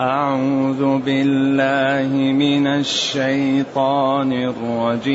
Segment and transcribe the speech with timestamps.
[0.00, 5.06] أعوذ بالله من الشيطان الرجيم.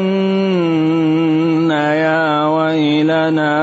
[0.00, 3.56] ليقولن يا ويلنا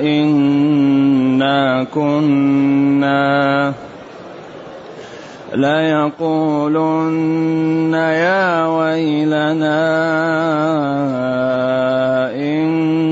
[0.00, 3.72] إنا كنا
[5.54, 7.14] ليقولن
[7.94, 9.82] يا ويلنا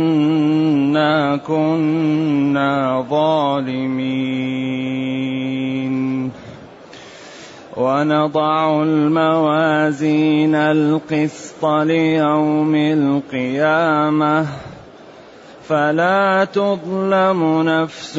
[0.01, 4.60] إنا كنا ظالمين
[7.81, 14.47] ونضع الموازين القسط ليوم القيامة.
[15.69, 18.15] فلا تظلم نفس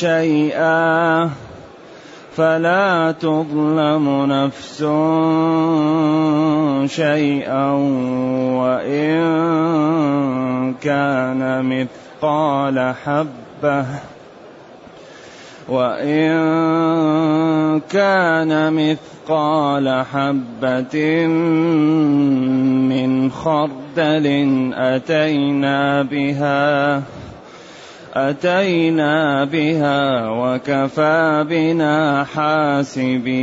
[0.00, 1.30] شيئا.
[2.36, 4.78] فلا تظلم نفس
[6.94, 7.70] شيئا
[8.60, 9.24] وإن
[10.74, 11.64] كان
[12.22, 13.84] مثقال حبة.
[15.68, 16.34] وإن
[17.80, 21.26] كان مثقال حبة
[22.86, 24.26] من خردل
[24.74, 27.02] أتينا بها
[28.14, 33.34] أتينا بها وكفى بنا حاسبين.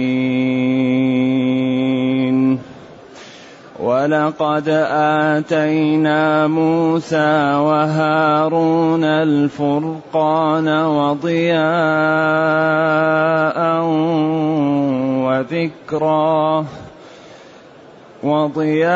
[3.81, 4.69] ولقد
[5.34, 11.62] آتينا موسى وهارون الفرقان وضياء
[15.25, 16.66] وذكرًا
[18.24, 18.91] وضياء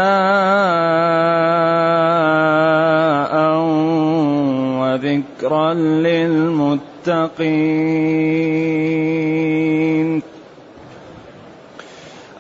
[4.80, 7.26] وذكرا للمتقين.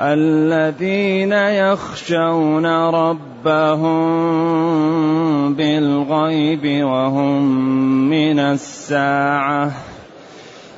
[0.02, 3.96] الذين يخشون ربهم
[5.54, 7.42] بالغيب وهم
[8.10, 9.72] من الساعة.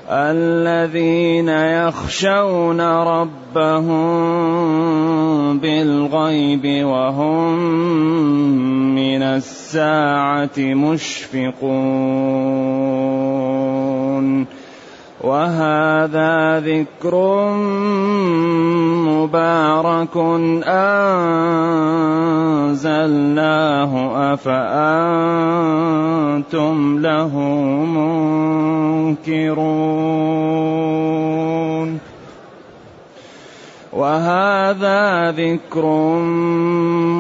[0.10, 3.98] الذين يخشون ربهم
[5.60, 7.60] بالغيب وهم
[8.96, 12.18] من الساعة مشفقون.
[15.22, 17.16] وهذا ذكر
[19.10, 20.18] مبارك
[22.78, 24.68] أنزلناه أفأنتم
[27.00, 27.38] له
[29.18, 29.98] منكرون
[33.94, 35.86] وهذا ذكر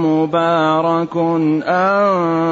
[0.05, 1.17] مبارك
[1.67, 2.47] أنزلناه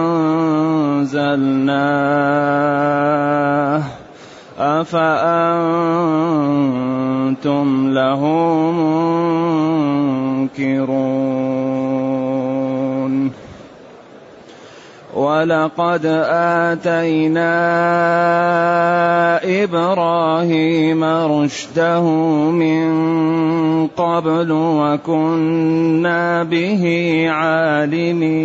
[4.60, 5.94] أفأنتم
[7.94, 8.22] له
[10.52, 11.56] منكرون؟
[15.16, 16.06] ولقد
[16.76, 17.56] آتينا
[19.64, 22.04] إبراهيم رشده
[22.52, 22.88] من
[23.88, 26.84] قبل وكنا به
[27.30, 28.36] عالمين.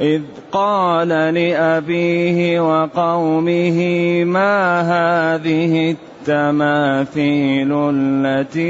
[0.00, 0.22] إذ
[0.52, 3.78] قال لأبيه وقومه
[4.24, 8.60] ما هذه التماثيل التي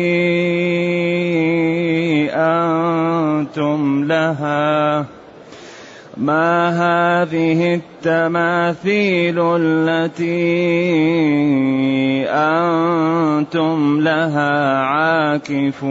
[2.33, 5.07] أنتم لها؟
[6.17, 10.31] ما هذه التماثيل التي
[12.29, 15.91] أنتم لها عاكفون؟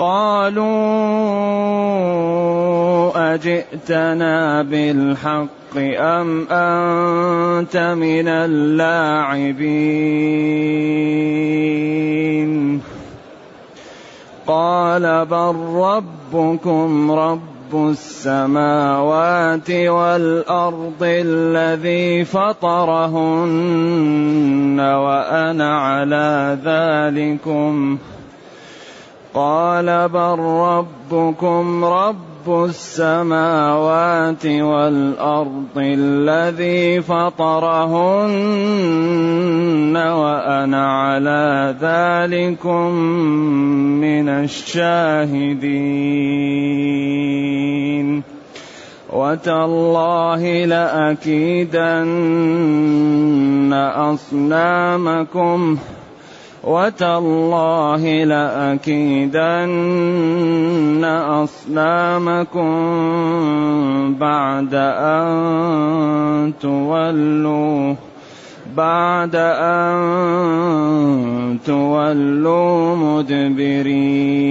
[0.00, 0.64] قالوا
[3.34, 9.70] أجئتنا بالحق أم أنت من اللاعبين؟
[14.46, 23.60] قال بل ربكم رب السماوات والأرض الذي فطرهن
[24.80, 27.98] وأنا على ذلكم
[29.34, 38.36] قال بل ربكم رب السماوات والأرض الذي فطرهن
[39.96, 42.94] وأنا على ذلكم
[44.00, 45.60] من الشاهدين.
[49.12, 52.10] وتالله لأكيدن
[53.96, 55.78] أصنامكم.
[56.64, 59.40] وتالله لأكيدن
[61.04, 62.70] أصنامكم
[64.14, 67.94] بعد أن تولوا
[68.76, 69.98] بعد أن
[71.66, 74.50] تولوا مدبرين.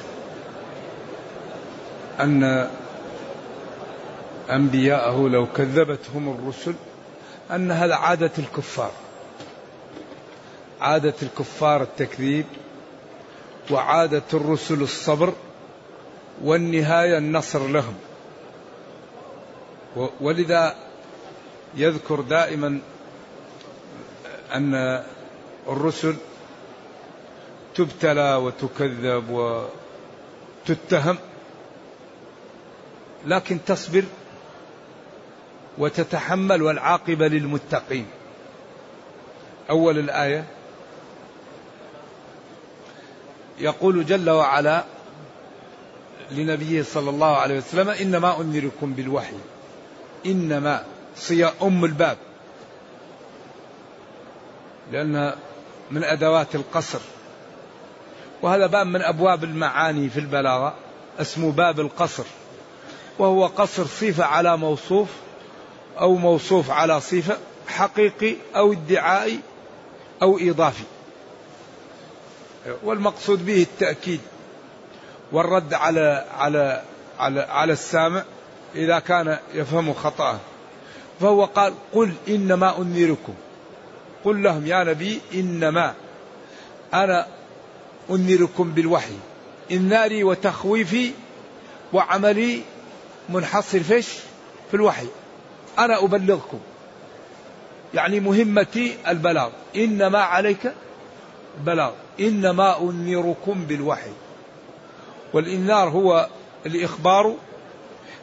[2.19, 2.69] أن
[4.49, 6.73] أنبياءه لو كذبتهم الرسل
[7.51, 8.91] أن هذا عادة الكفار.
[10.81, 12.45] عادة الكفار التكذيب
[13.71, 15.33] وعادة الرسل الصبر
[16.43, 17.93] والنهاية النصر لهم.
[20.21, 20.75] ولذا
[21.75, 22.79] يذكر دائما
[24.53, 25.03] أن
[25.67, 26.15] الرسل
[27.75, 29.29] تبتلى وتكذب
[30.67, 31.17] وتتهم
[33.25, 34.03] لكن تصبر
[35.77, 38.05] وتتحمل والعاقبة للمتقين.
[39.69, 40.45] أول الآية.
[43.59, 44.83] يقول جل وعلا
[46.31, 49.35] لنبيه صلى الله عليه وسلم إنما أنذركم بالوحي.
[50.25, 50.83] إنما
[51.15, 52.17] صيا أم الباب.
[54.91, 55.33] لأن
[55.91, 56.99] من أدوات القصر.
[58.41, 60.73] وهذا باب من أبواب المعاني في البلاغة.
[61.19, 62.25] اسمه باب القصر.
[63.19, 65.07] وهو قصر صفة على موصوف
[65.99, 67.37] أو موصوف على صفة
[67.67, 69.39] حقيقي أو ادعائي
[70.21, 70.83] أو إضافي.
[72.83, 74.19] والمقصود به التأكيد
[75.31, 76.81] والرد على على
[77.19, 78.23] على على السامع
[78.75, 80.39] إذا كان يفهم خطأه.
[81.19, 83.33] فهو قال قل إنما أنذركم.
[84.25, 85.93] قل لهم يا نبي إنما
[86.93, 87.27] أنا
[88.09, 89.17] أنذركم بالوحي
[89.71, 91.11] إنذاري وتخويفي
[91.93, 92.61] وعملي
[93.29, 94.07] منحصر فيش
[94.71, 95.07] في الوحي.
[95.79, 96.59] أنا أبلغكم.
[97.93, 99.49] يعني مهمتي البلاغ.
[99.75, 100.73] إنما عليك
[101.65, 104.11] بلاغ إنما أنذركم بالوحي.
[105.33, 106.27] والإنذار هو
[106.65, 107.35] الإخبار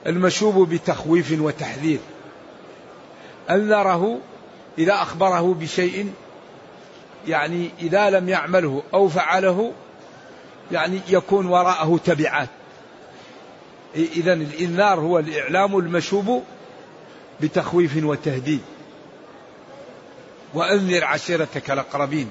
[0.07, 1.99] المشوب بتخويف وتحذير.
[3.50, 4.19] أنذره
[4.78, 6.12] إذا أخبره بشيء
[7.28, 9.73] يعني إذا لم يعمله أو فعله
[10.73, 12.49] يعني يكون وراءه تبعات.
[13.95, 16.42] إذا الإنذار هو الإعلام المشوب
[17.40, 18.61] بتخويف وتهديد.
[20.54, 22.30] وأنذر عشيرتك الأقربين.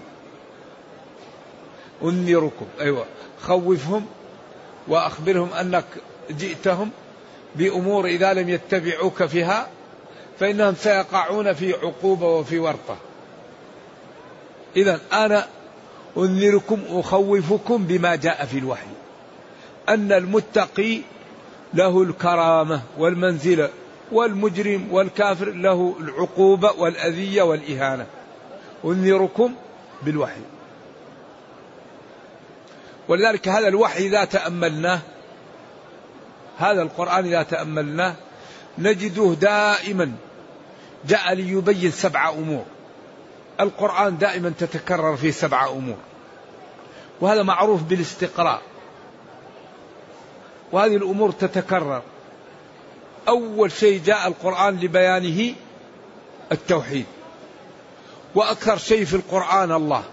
[2.03, 3.05] أنذركم أيوة
[3.41, 4.05] خوفهم
[4.87, 5.85] وأخبرهم أنك
[6.29, 6.91] جئتهم
[7.55, 9.67] بأمور إذا لم يتبعوك فيها
[10.39, 12.97] فإنهم سيقعون في عقوبة وفي ورطة.
[14.75, 15.47] إذا أنا
[16.17, 18.87] أنذركم أخوفكم بما جاء في الوحي.
[19.89, 21.01] أن المتقي
[21.74, 23.69] له الكرامة والمنزلة
[24.12, 28.05] والمجرم والكافر له العقوبة والأذية والإهانة.
[28.86, 29.53] أنذركم
[30.01, 30.41] بالوحي.
[33.07, 35.00] ولذلك هذا الوحي إذا تأملناه
[36.57, 38.15] هذا القرآن إذا تأملناه
[38.77, 40.12] نجده دائما.
[41.07, 42.65] جاء ليبين سبع أمور.
[43.59, 45.97] القرآن دائما تتكرر فيه سبع أمور.
[47.21, 48.62] وهذا معروف بالاستقراء.
[50.71, 52.01] وهذه الأمور تتكرر.
[53.27, 55.53] أول شيء جاء القرآن لبيانه
[56.51, 57.05] التوحيد.
[58.36, 60.03] وأكثر شيء في القرآن الله.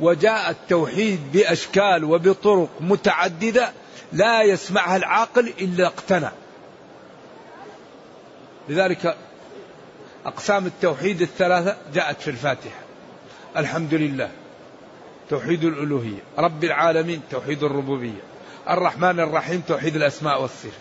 [0.00, 3.72] وجاء التوحيد بأشكال وبطرق متعددة
[4.12, 6.32] لا يسمعها العاقل إلا اقتنع.
[8.68, 9.16] لذلك
[10.26, 12.80] أقسام التوحيد الثلاثة جاءت في الفاتحة.
[13.56, 14.30] الحمد لله.
[15.30, 16.22] توحيد الألوهية.
[16.38, 18.22] رب العالمين توحيد الربوبية.
[18.70, 20.72] الرحمن الرحيم توحيد الأسماء والصفات.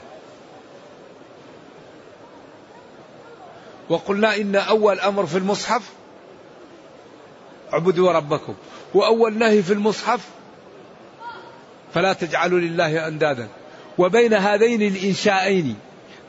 [3.89, 5.89] وقلنا إن أول أمر في المصحف
[7.73, 8.53] اعبدوا ربكم.
[8.93, 10.27] وأول نهي في المصحف
[11.93, 13.47] فلا تجعلوا لله أندادا.
[13.97, 15.75] وبين هذين الإنشائين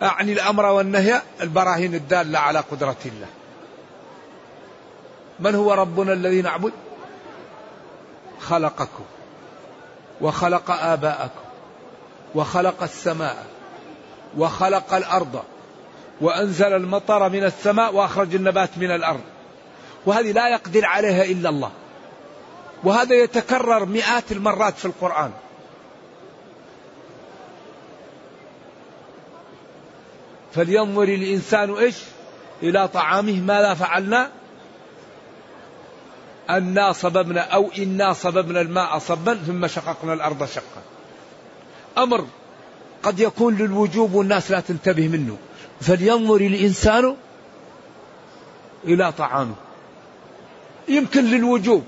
[0.02, 3.28] أعني الأمر والنهي البراهين الدالة على قدرة الله.
[5.40, 6.72] من هو ربنا الذي نعبد؟
[8.40, 9.04] خلقكم
[10.20, 11.40] وخلق آباءكم
[12.34, 13.46] وخلق السماء
[14.38, 15.42] وخلق الأرض
[16.20, 19.20] وأنزل المطر من السماء وأخرج النبات من الأرض.
[20.06, 21.70] وهذه لا يقدر عليها إلا الله.
[22.84, 25.30] وهذا يتكرر مئات المرات في القرآن.
[30.52, 31.96] فلينظر الإنسان إيش؟
[32.62, 34.30] إلى طعامه ماذا فعلنا؟
[36.56, 40.82] أنا صببنا أو إنا صببنا الماء صبا ثم شققنا الأرض شقا.
[41.98, 42.26] أمر
[43.02, 45.36] قد يكون للوجوب والناس لا تنتبه منه.
[45.80, 47.16] فلينظر الإنسان
[48.84, 49.54] إلى طعامه.
[50.88, 51.84] يمكن للوجوب.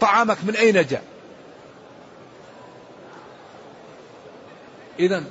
[0.00, 1.02] طعامك من أين جاء؟
[4.98, 5.24] إذا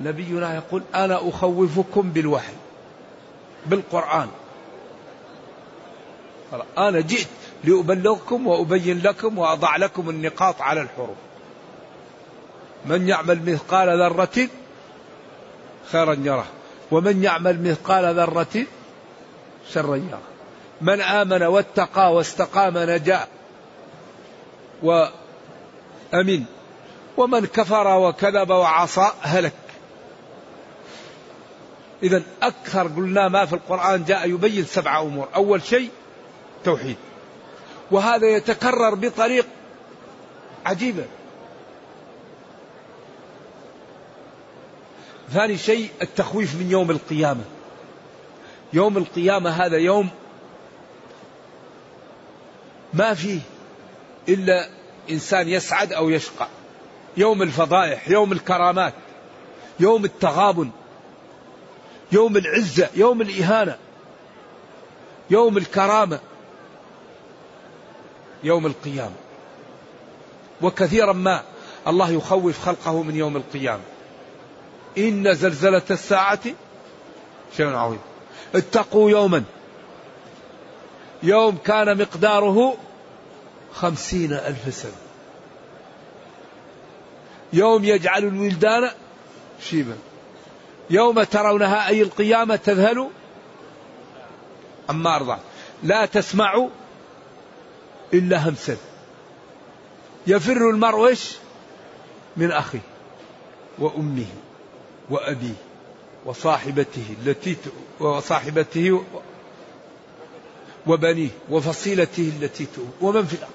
[0.00, 2.52] نبينا يقول أنا أخوفكم بالوحي
[3.66, 4.28] بالقرآن.
[6.78, 7.26] أنا جئت
[7.64, 11.16] لأبلغكم وأبين لكم وأضع لكم النقاط على الحروف.
[12.86, 14.48] من يعمل مثقال ذرة
[15.92, 16.46] خيرا يره.
[16.90, 18.66] ومن يعمل مثقال ذرة
[19.72, 20.20] شرا يره.
[20.80, 23.26] من آمن واتقى واستقام نجا
[24.82, 26.44] وأمن.
[27.16, 29.52] ومن كفر وكذب وعصى هلك.
[32.02, 35.28] إذا أكثر قلنا ما في القرآن جاء يبين سبع أمور.
[35.34, 35.90] أول شيء
[36.64, 36.96] توحيد
[37.90, 39.46] وهذا يتكرر بطريق
[40.66, 41.04] عجيبة.
[45.32, 47.44] ثاني شيء التخويف من يوم القيامة.
[48.72, 50.10] يوم القيامة هذا يوم
[52.94, 53.40] ما فيه
[54.28, 54.68] إلا
[55.10, 56.48] إنسان يسعد أو يشقى.
[57.16, 58.94] يوم الفضائح يوم الكرامات
[59.80, 60.70] يوم التغابن
[62.12, 63.78] يوم العزة يوم الإهانة
[65.30, 66.20] يوم الكرامة.
[68.44, 69.14] يوم القيامة.
[70.62, 71.42] وكثيرا ما
[71.86, 73.82] الله يخوف خلقه من يوم القيامة.
[74.98, 76.40] إن زلزلة الساعة
[77.56, 78.00] شيء عظيم.
[78.54, 79.44] اتقوا يوما.
[81.22, 82.76] يوم كان مقداره
[83.74, 84.92] خمسين ألف سنة.
[87.52, 88.90] يوم يجعل الولدان
[89.60, 89.96] شيبا.
[90.90, 93.08] يوم ترونها أي القيامة تذهل
[94.90, 95.38] أما أرضع
[95.82, 96.68] لا تسمع
[98.14, 98.76] إلا همسا.
[100.26, 101.32] يفر المرء إيش؟
[102.36, 102.80] من أخيه
[103.78, 104.26] وأمه
[105.10, 105.54] وأبيه
[106.24, 107.56] وصاحبته التي
[108.00, 109.04] وصاحبته
[110.86, 112.66] وبنيه وفصيلته التي
[113.00, 113.50] ومن في الأرض.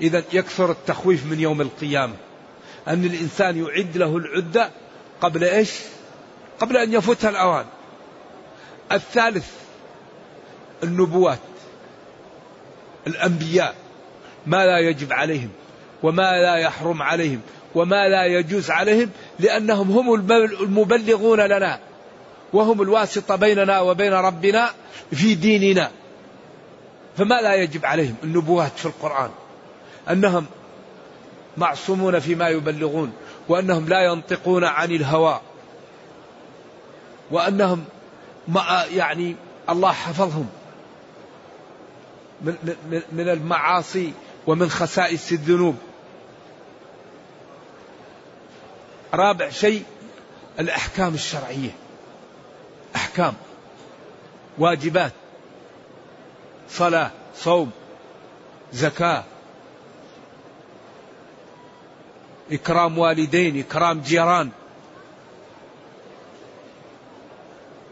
[0.00, 2.14] إذا يكثر التخويف من يوم القيامة
[2.88, 4.70] أن الإنسان يعد له العدة
[5.20, 5.72] قبل إيش؟
[6.60, 7.66] قبل أن يفوتها الأوان.
[8.92, 9.50] الثالث
[10.82, 11.38] النبوات.
[13.06, 13.74] الأنبياء
[14.46, 15.50] ما لا يجب عليهم
[16.02, 17.40] وما لا يحرم عليهم
[17.74, 20.14] وما لا يجوز عليهم لأنهم هم
[20.60, 21.78] المبلغون لنا
[22.52, 24.70] وهم الواسطة بيننا وبين ربنا
[25.12, 25.90] في ديننا.
[27.16, 29.30] فما لا يجب عليهم النبوات في القرآن
[30.10, 30.46] أنهم
[31.56, 33.12] معصومون فيما يبلغون
[33.48, 35.40] وأنهم لا ينطقون عن الهوى
[37.30, 37.84] وأنهم
[38.94, 39.36] يعني
[39.70, 40.46] الله حفظهم.
[42.42, 44.12] من, المعاصي
[44.46, 45.76] ومن خسائس الذنوب.
[49.14, 49.84] رابع شيء
[50.60, 51.70] الأحكام الشرعية.
[52.96, 53.34] أحكام.
[54.58, 55.12] واجبات.
[56.70, 57.70] صلاة صوم
[58.72, 59.24] زكاة.
[62.52, 64.50] إكرام والدين إكرام جيران.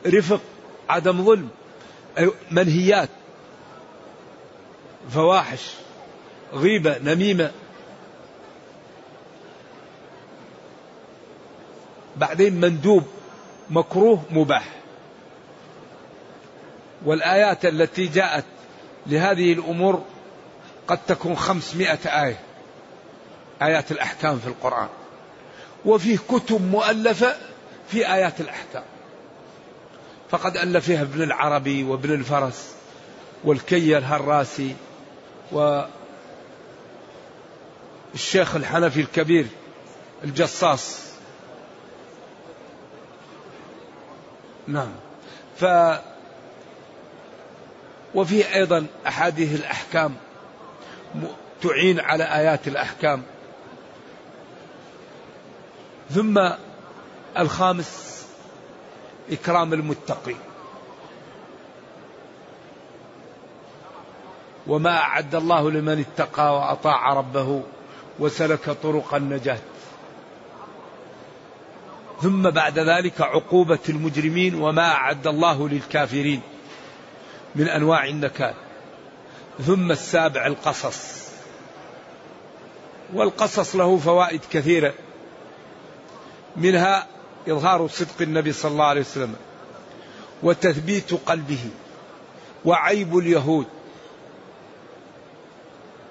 [0.07, 0.40] رفق
[0.88, 1.49] عدم ظلم
[2.50, 3.09] منهيات.
[5.09, 5.75] فواحش
[6.52, 7.50] غيبة نميمة.
[12.16, 13.07] بعدين مندوب
[13.71, 14.64] مكروه مباح.
[17.04, 18.45] والآيات التي جاءت
[19.07, 20.02] لهذه الأمور
[20.88, 22.40] قد تكون خمسمائة آية
[23.62, 24.88] آيات الأحكام في القرآن.
[25.85, 27.37] وفيه كتب مؤلفة
[27.88, 28.83] في آيات الأحكام.
[30.30, 32.75] فقد ألف فيها ابن العربي وابن الفرس
[33.45, 34.75] والكي الهراسي
[35.52, 35.90] والشيخ
[38.57, 39.47] الحنفي الكبير
[40.25, 41.00] الجصاص.
[44.69, 44.92] نعم.
[45.57, 45.64] ف
[48.14, 50.14] وفيه أيضا أحاديث الأحكام
[51.62, 53.23] تعين على آيات الأحكام.
[56.11, 56.50] ثم
[57.38, 58.25] الخامس
[59.30, 60.38] إكرام المتقين.
[64.70, 67.62] وما أعد الله لمن اتقى وأطاع ربه
[68.18, 69.58] وسلك طرق النجاة.
[72.22, 76.40] ثم بعد ذلك عقوبة المجرمين وما أعد الله للكافرين
[77.54, 78.54] من أنواع النكال.
[79.66, 81.30] ثم السابع القصص.
[83.12, 84.94] والقصص له فوائد كثيرة.
[86.56, 87.06] منها
[87.48, 89.34] إظهار صدق النبي صلى الله عليه وسلم
[90.42, 91.70] وتثبيت قلبه
[92.64, 93.66] وعيب اليهود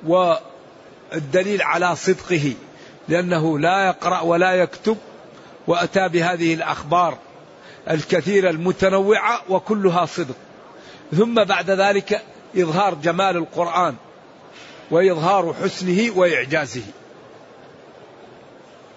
[0.08, 2.54] والدليل على صدقه
[3.08, 4.98] لأنه لا يقرأ ولا يكتب
[5.68, 7.18] وأتى بهذه الأخبار
[7.90, 10.36] الكثيرة المتنوعة وكلها صدق.
[11.18, 12.22] ثم بعد ذلك
[12.58, 13.96] إظهار جمال القرآن
[14.92, 16.84] وإظهار حسنه وإعجازه.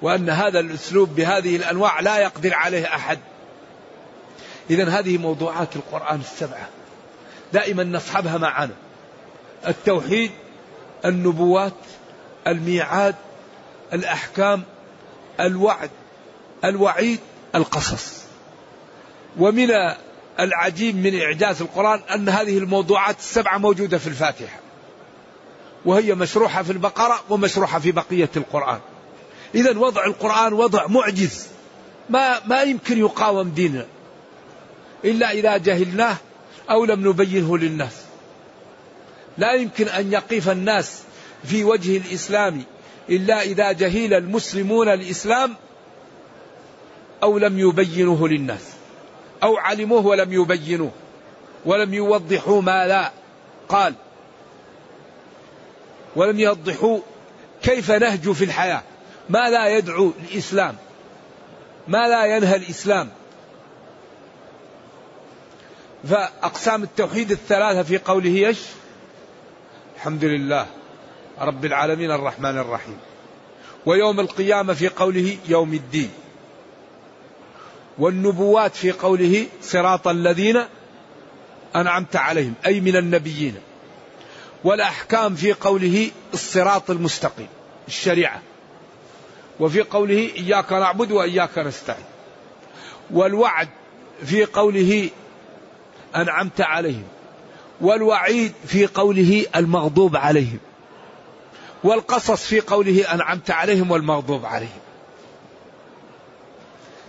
[0.03, 3.19] وأن هذا الأسلوب بهذه الأنواع لا يقدر عليه أحد.
[4.71, 6.69] إذا هذه موضوعات القرآن السبعة.
[7.53, 8.75] دائما نصحبها معنا
[9.69, 10.31] التوحيد
[11.05, 11.73] النبوات
[12.47, 13.15] الميعاد
[13.93, 14.62] الأحكام
[15.41, 15.91] الوعد
[16.65, 17.19] الوعيد
[17.55, 18.23] القصص.
[19.38, 19.69] ومن
[20.41, 24.61] العجيب من إعجاز القرآن أن هذه الموضوعات السبعة موجودة في الفاتحة.
[25.85, 28.79] وهي مشروحة في البقرة ومشروحة في بقية القرآن.
[29.55, 31.47] إذا وضع القرآن وضع معجز.
[32.11, 33.87] ما ما يمكن يقاوم ديننا.
[35.05, 36.17] إلا إذا جهلناه
[36.71, 38.02] أو لم نبينه للناس.
[39.38, 41.03] لا يمكن أن يقف الناس
[41.45, 42.62] في وجه الإسلام
[43.11, 45.57] إلا إذا جهل المسلمون الإسلام
[47.23, 48.68] أو لم يبينوه للناس
[49.42, 50.90] أو علموه ولم يبينوه
[51.64, 53.12] ولم يوضحوا ما لا
[53.68, 53.95] قال
[56.16, 56.99] ولم يوضحوا
[57.62, 58.83] كيف نهج في الحياة
[59.29, 60.77] ما لا يدعو الإسلام
[61.88, 63.09] ما لا ينهى الإسلام
[66.11, 68.59] فأقسام التوحيد الثلاثة في قوله إيش؟
[70.03, 70.67] الحمد لله
[71.41, 72.97] رب العالمين الرحمن الرحيم.
[73.87, 76.11] ويوم القيامة في قوله يوم الدين.
[77.99, 80.65] والنبوات في قوله صراط الذين
[81.77, 83.55] أنعمت عليهم أي من النبيين.
[84.65, 87.49] والأحكام في قوله الصراط المستقيم
[87.88, 88.43] الشريعة.
[89.61, 92.05] وفي قوله إياك نعبد وإياك نستعين.
[93.11, 93.69] والوعد
[94.25, 95.11] في قوله
[96.17, 97.09] أنعمت عليهم.
[97.83, 100.59] والوعيد في قوله المغضوب عليهم.
[101.85, 104.81] والقصص في قوله أنعمت عليهم والمغضوب عليهم.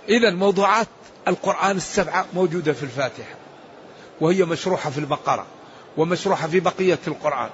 [0.09, 0.87] إذا موضوعات
[1.27, 3.35] القرآن السبعة موجودة في الفاتحة.
[4.21, 5.45] وهي مشروحة في البقرة
[5.97, 7.49] ومشروحة في بقية القرآن.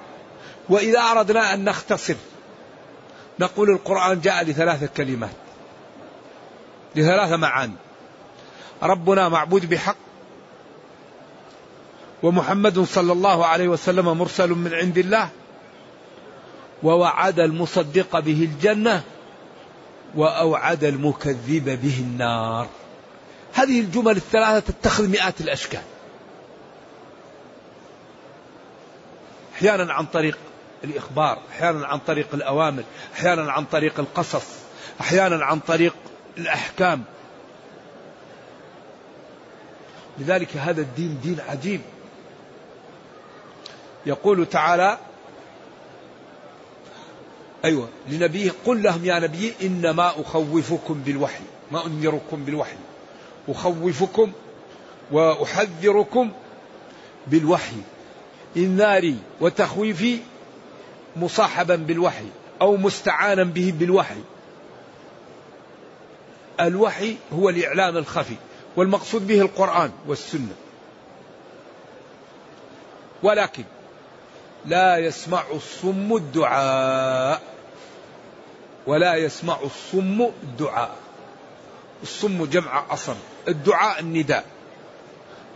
[0.68, 2.16] وإذا أردنا أن نختصر
[3.40, 5.30] نقول القرآن جاء لثلاثة كلمات
[6.96, 7.76] لثلاثة معاني.
[8.82, 10.09] ربنا معبود بحق
[12.22, 15.28] ومحمد صلى الله عليه وسلم مرسل من عند الله
[16.82, 19.02] ووعد المصدق به الجنة
[20.14, 22.68] وأوعد المكذب به النار.
[23.54, 25.82] هذه الجمل الثلاثة تتخذ مئات الأشكال.
[29.54, 30.38] أحيانا عن طريق
[30.84, 32.82] الإخبار أحيانا عن طريق الأوامر
[33.14, 34.46] أحيانا عن طريق القصص
[35.00, 35.94] أحيانا عن طريق
[36.38, 37.04] الأحكام.
[40.18, 41.80] لذلك هذا الدين دين عجيب.
[44.06, 44.98] يقول تعالى
[47.64, 52.76] أيوة لنبيه قل لهم يا نبي إنما أخوفكم بالوحي ما أنذركم بالوحي
[53.48, 54.32] أخوفكم
[55.12, 56.30] وأحذركم
[57.26, 57.76] بالوحي
[58.56, 60.18] إنذاري وتخويفي
[61.16, 62.26] مصاحبا بالوحي
[62.60, 64.20] أو مستعانا به بالوحي.
[66.60, 68.36] الوحي هو الإعلام الخفي
[68.76, 70.54] والمقصود به القرآن والسنة.
[73.22, 73.64] ولكن
[74.66, 77.42] لا يسمع الصم الدعاء.
[78.86, 80.96] ولا يسمع الصم الدعاء.
[82.02, 83.16] الصم جمع أصم
[83.48, 84.44] الدعاء النداء.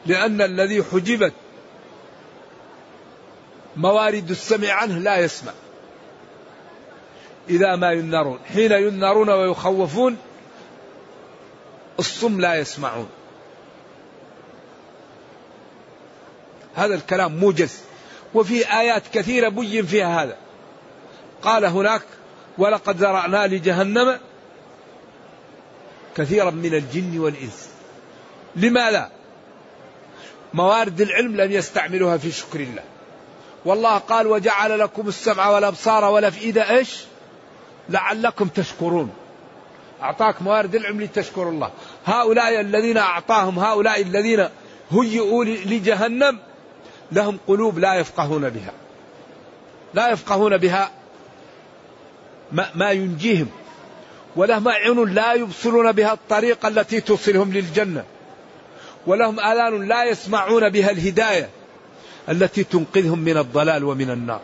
[0.07, 1.33] لأن الذي حجبت
[3.77, 5.53] موارد السمع عنه لا يسمع.
[7.49, 10.17] إذا ما ينذرون حين ينذرون ويخوفون
[11.99, 13.09] الصم لا يسمعون.
[16.75, 17.81] هذا الكلام موجز.
[18.35, 20.37] وفي آيات كثيرة بين فيها هذا.
[21.43, 22.03] قال هناك
[22.59, 24.19] ولقد ذرأنا لجهنم
[26.17, 27.69] كثيرا من الجن والإنس.
[28.57, 29.11] لماذا
[30.55, 32.83] موارد العلم لم يستعملوها في شكر الله.
[33.65, 37.05] والله قال وجعل لكم السمع والأبصار والأفئدة إيش؟
[37.89, 39.11] لعلكم تشكرون.
[40.03, 41.71] أعطاك موارد العلم لتشكر الله.
[42.07, 44.49] هؤلاء الذين أعطاهم هؤلاء الذين
[44.91, 46.39] هيئوا لجهنم
[47.15, 48.73] لهم قلوب لا يفقهون بها.
[49.95, 50.91] لا يفقهون بها
[52.53, 53.47] ما, ما ينجيهم
[54.37, 58.05] ولهم أعين لا يبصرون بها الطريقة التي توصلهم للجنة
[59.07, 61.49] ولهم آذان لا يسمعون بها الهداية
[62.29, 64.41] التي تنقذهم من الضلال ومن النار.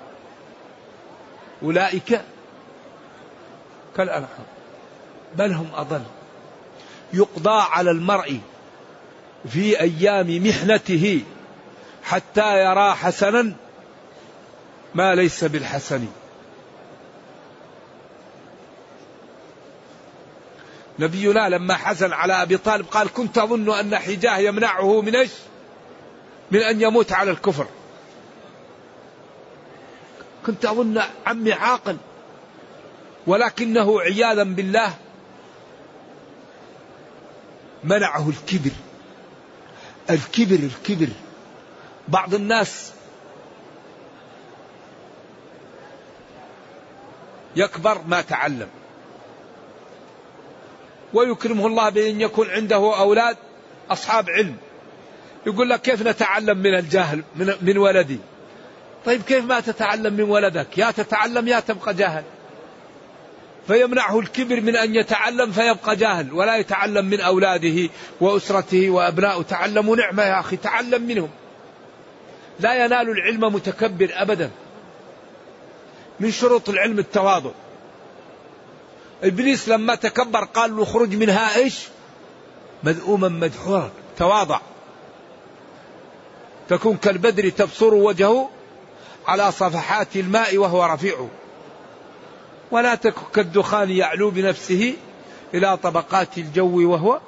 [1.62, 2.20] أولئك
[3.96, 4.46] كالأنعام
[5.36, 6.02] بل هم أضل.
[7.12, 8.38] يقضى على المرء
[9.48, 11.22] في أيام محنته
[12.02, 13.52] حتى يرى حسنا
[14.94, 16.06] ما ليس بالحسن
[20.98, 25.30] نبينا لما حزن على أبي طالب قال كنت أظن أن حجاه يمنعه من إيش؟
[26.50, 27.66] من أن يموت على الكفر.
[30.46, 31.96] كنت أظن عمي عاقل
[33.26, 34.94] ولكنه عياذا بالله
[37.84, 38.70] منعه الكبر.
[40.10, 41.08] الكبر الكبر
[42.10, 42.92] بعض الناس
[47.56, 48.68] يكبر ما تعلم.
[51.14, 53.36] ويكرمه الله بأن يكون عنده أولاد
[53.90, 54.56] أصحاب علم.
[55.46, 57.22] يقول لك كيف نتعلم من الجاهل
[57.62, 58.18] من, ولدي؟
[59.04, 62.24] طيب كيف ما تتعلم من ولدك؟ يا تتعلم يا تبقى جاهل.
[63.66, 70.22] فيمنعه الكبر من أن يتعلم فيبقى جاهل ولا يتعلم من أولاده وأسرته وأبنائه تعلموا نعمة
[70.22, 71.30] يا أخي تعلم منهم.
[72.60, 74.50] لا ينال العلم متكبر أبدا
[76.20, 77.50] من شروط العلم التواضع.
[79.22, 81.88] إبليس لما تكبر قال له اخرج منها إيش؟
[82.82, 83.90] مذءوما مدحورا.
[84.18, 84.60] تواضع.
[86.68, 88.50] تكون كالبدر تبصر وجهه
[89.26, 91.28] على صفحات الماء وهو رفيع.
[92.70, 94.94] ولا تكن كالدخان يعلو بنفسه
[95.54, 97.20] إلى طبقات الجو وهو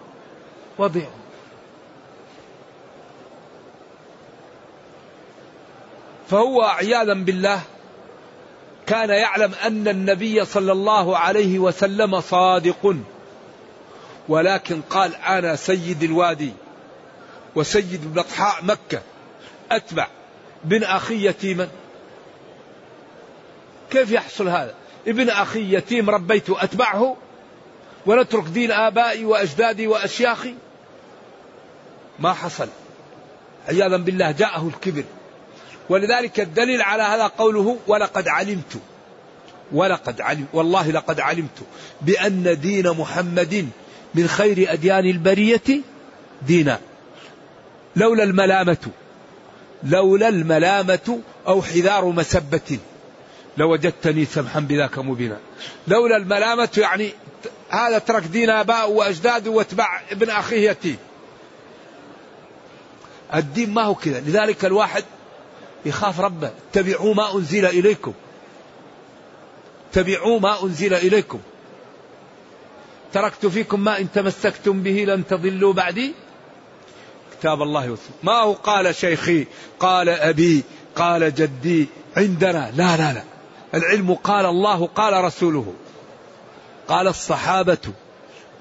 [0.79, 1.22] وضيع.
[6.33, 7.61] فهو عياذا بالله
[8.87, 12.97] كان يعلم أن النبي صلى الله عليه وسلم صادق.
[14.29, 16.53] ولكن قال أنا سيد الوادي
[17.55, 19.03] وسيد بطحاء مكة.
[19.71, 20.09] أتبع
[20.65, 21.69] ابن أخي يتيما.
[23.91, 24.75] كيف يحصل هذا؟
[25.07, 27.17] ابن أخي يتيم ربيته أتبعه
[28.07, 30.55] ونترك دين آبائي وأجدادي وأشياخي؟
[32.19, 32.69] ما حصل.
[33.69, 35.05] عياذا بالله جاءه الكبر.
[35.93, 38.81] ولذلك الدليل على هذا قوله ولقد علمت
[39.73, 41.59] ولقد علم والله لقد علمت
[42.01, 43.69] بأن دين محمد
[44.15, 45.81] من خير أديان البرية
[46.43, 46.79] دينا.
[47.97, 48.87] لولا الملامة
[49.85, 52.79] لولا الملامة أو حذار مسبة
[53.57, 55.39] لوجدتني سمحا بذاك مبينا.
[55.89, 57.13] لولا الملامة يعني
[57.71, 60.97] هذا ترك دين آباء وأجداده واتبع ابن أخيه يتيم
[63.35, 65.05] الدين ما هو كذا لذلك الواحد
[65.87, 66.51] يخاف ربه.
[66.71, 68.13] اتبعوا ما أنزل إليكم.
[69.91, 71.41] اتبعوا ما أنزل إليكم.
[73.13, 76.15] تركت فيكم ما إن تمسكتم به لن تضلوا بعدي.
[77.33, 79.47] كتاب الله والسنة ما هو؟ قال شيخي
[79.81, 80.63] قال أبي
[80.97, 82.71] قال جدي عندنا.
[82.77, 83.23] لا لا لا.
[83.75, 85.75] العلم قال الله قال رسوله.
[86.89, 87.93] قال الصحابة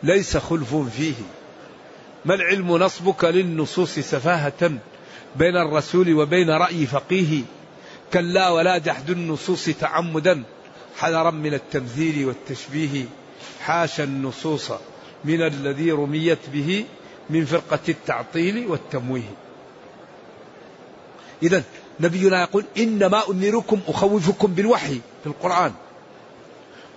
[0.04, 1.14] ليس خلف فيه.
[2.26, 4.72] ما العلم نصبك للنصوص سفاهة؟
[5.36, 7.41] بين الرسول وبين رأي فقيه.
[8.13, 10.44] كلا ولا جحد النصوص تعمدا
[10.98, 13.06] حذرا من التمثيل والتشبيه.
[13.62, 14.72] حاشا النصوص
[15.26, 16.86] من الذي رميت به
[17.30, 19.34] من فرقة التعطيل والتمويه.
[21.44, 21.63] إذا
[22.00, 25.74] نبينا يقول إنما أنذركم أخوفكم بالوحي في القرآن.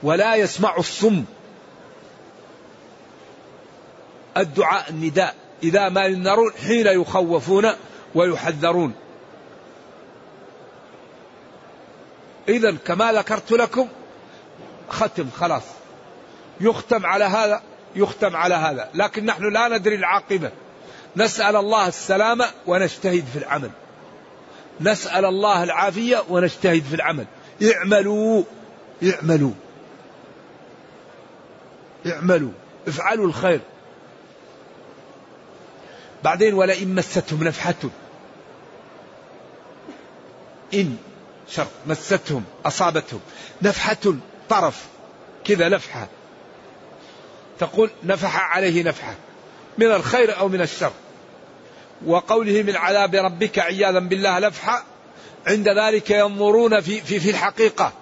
[0.03, 1.25] ولا يسمع الصم.
[4.37, 5.35] الدعاء النداء.
[5.63, 7.71] إذا ما ينذرون حين يخوفون
[8.15, 8.95] ويحذرون.
[12.49, 13.89] إذا كما ذكرت لكم
[14.89, 15.63] ختم خلاص.
[16.61, 17.63] يختم على هذا
[17.97, 18.91] يختم على هذا.
[18.95, 20.51] لكن نحن لا ندري العاقبة.
[21.17, 23.71] نسأل الله السلامة ونجتهد في العمل.
[24.81, 27.27] نسأل الله العافية ونجتهد في العمل.
[27.63, 28.43] اعملوا
[29.03, 29.53] اعملوا.
[32.07, 32.53] اعملوا
[32.89, 33.61] افعلوا الخير.
[36.25, 37.75] بعدين ولئن مستهم نفحة.
[40.75, 40.97] إن
[41.49, 43.21] شر مستهم أصابتهم.
[43.63, 44.15] نفحة
[44.49, 44.85] طرف.
[45.45, 46.09] كذا نفحة.
[47.59, 49.15] تقول نفح عليه نفحة.
[49.79, 50.93] من الخير أو من الشر.
[52.07, 54.85] وقوله من عذاب ربك عياذا بالله لفحة
[55.47, 57.93] عند ذلك ينظرون في, في, في الحقيقة.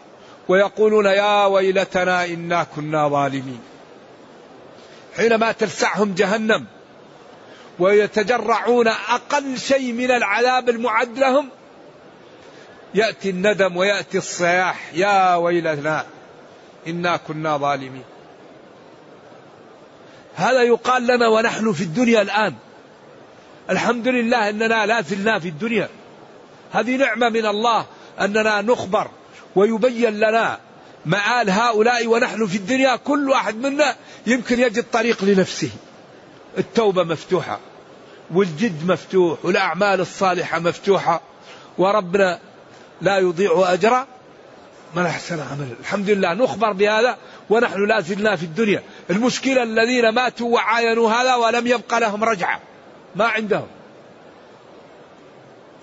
[0.49, 3.61] ويقولون يا ويلتنا إنا كنا ظالمين.
[5.17, 6.67] حينما تلسعهم جهنم.
[7.79, 11.49] ويتجرعون أقل شيء من العذاب المعد لهم.
[12.95, 14.95] يأتي الندم ويأتي الصياح.
[14.95, 16.05] يا ويلتنا
[16.87, 18.05] إنا كنا ظالمين.
[20.35, 22.55] هذا يقال لنا ونحن في الدنيا الآن.
[23.71, 25.89] الحمد لله أننا لا زلنا في الدنيا.
[26.73, 27.87] هذه نعمة من الله
[28.21, 29.11] أننا نخبر
[29.57, 30.59] ويبين لنا
[31.07, 32.97] مآل هؤلاء ونحن في الدنيا.
[32.97, 35.71] كل واحد منا يمكن يجد طريق لنفسه.
[36.59, 37.61] التوبة مفتوحة
[38.31, 41.21] والجد مفتوح والأعمال الصالحة مفتوحة
[41.79, 42.39] وربنا
[43.03, 44.07] لا يضيع أجر
[44.95, 47.17] من أحسن عملا الحمد لله نخبر بهذا
[47.51, 48.83] ونحن لا زلنا في الدنيا.
[49.11, 52.61] المشكلة الذين ماتوا وعاينوا هذا ولم يبقى لهم رجعة.
[53.17, 53.67] ما عندهم.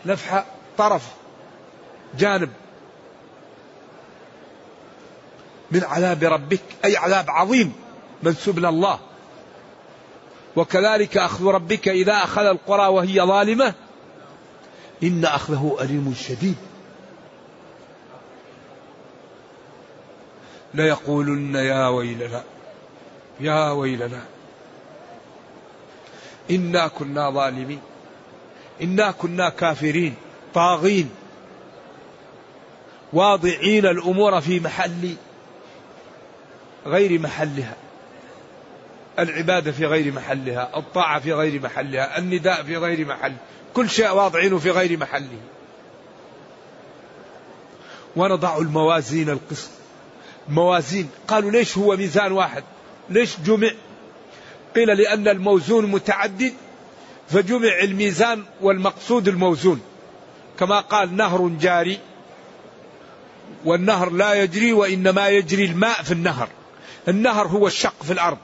[0.05, 0.45] نفحة
[0.77, 1.03] طرف
[2.17, 2.49] جانب.
[5.71, 7.73] من عذاب ربك أي عذاب عظيم.
[8.23, 8.99] منسوب الله.
[10.55, 13.73] وكذلك أخذ ربك إذا أخذ القرى وهي ظالمة.
[15.03, 16.68] إن أخذه أليم شديد.
[20.73, 22.43] ليقولن يا ويلنا
[23.39, 24.21] يا ويلنا.
[26.51, 27.79] إنا كنا ظالمين
[28.81, 30.15] إنا كنا كافرين
[30.53, 31.09] طاغين
[33.13, 35.15] واضعين الأمور في محل
[36.85, 37.75] غير محلها
[39.19, 43.33] العبادة في غير محلها الطاعة في غير محلها النداء في غير محل
[43.73, 45.37] كل شيء واضعينه في غير محله.
[48.15, 49.78] ونضع الموازين القسط.
[50.49, 51.09] موازين.
[51.27, 52.63] قالوا ليش هو ميزان واحد؟
[53.09, 53.71] ليش جمع؟
[54.75, 56.53] قيل لأن الموزون متعدد
[57.29, 59.81] فجمع الميزان والمقصود الموزون.
[60.59, 61.99] كما قال نهر جاري
[63.65, 66.49] والنهر لا يجري وإنما يجري الماء في النهر.
[67.07, 68.37] النهر هو الشق في الأرض.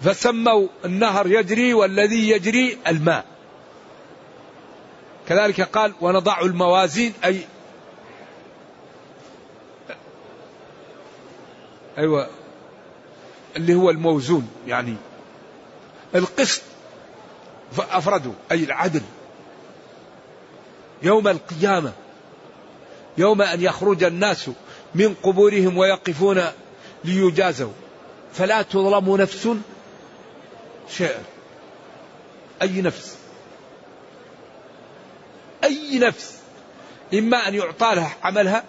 [0.00, 3.24] فسموا النهر يجري والذي يجري الماء.
[5.28, 7.40] كذلك قال ونضع الموازين أي
[11.98, 12.28] أيوة
[13.56, 14.96] اللي هو الموزون يعني
[16.14, 16.62] القسط
[17.78, 19.02] أفردوا أي العدل.
[21.02, 21.92] يوم القيامة
[23.18, 24.50] يوم أن يخرج الناس
[24.94, 26.42] من قبورهم ويقفون
[27.04, 27.72] ليجازوا.
[28.32, 29.48] فلا تظلم نفس
[30.90, 31.22] شيئا.
[32.62, 33.16] أي نفس؟
[35.64, 36.38] أي نفس؟
[37.14, 38.64] إما أن يعطى لها عملها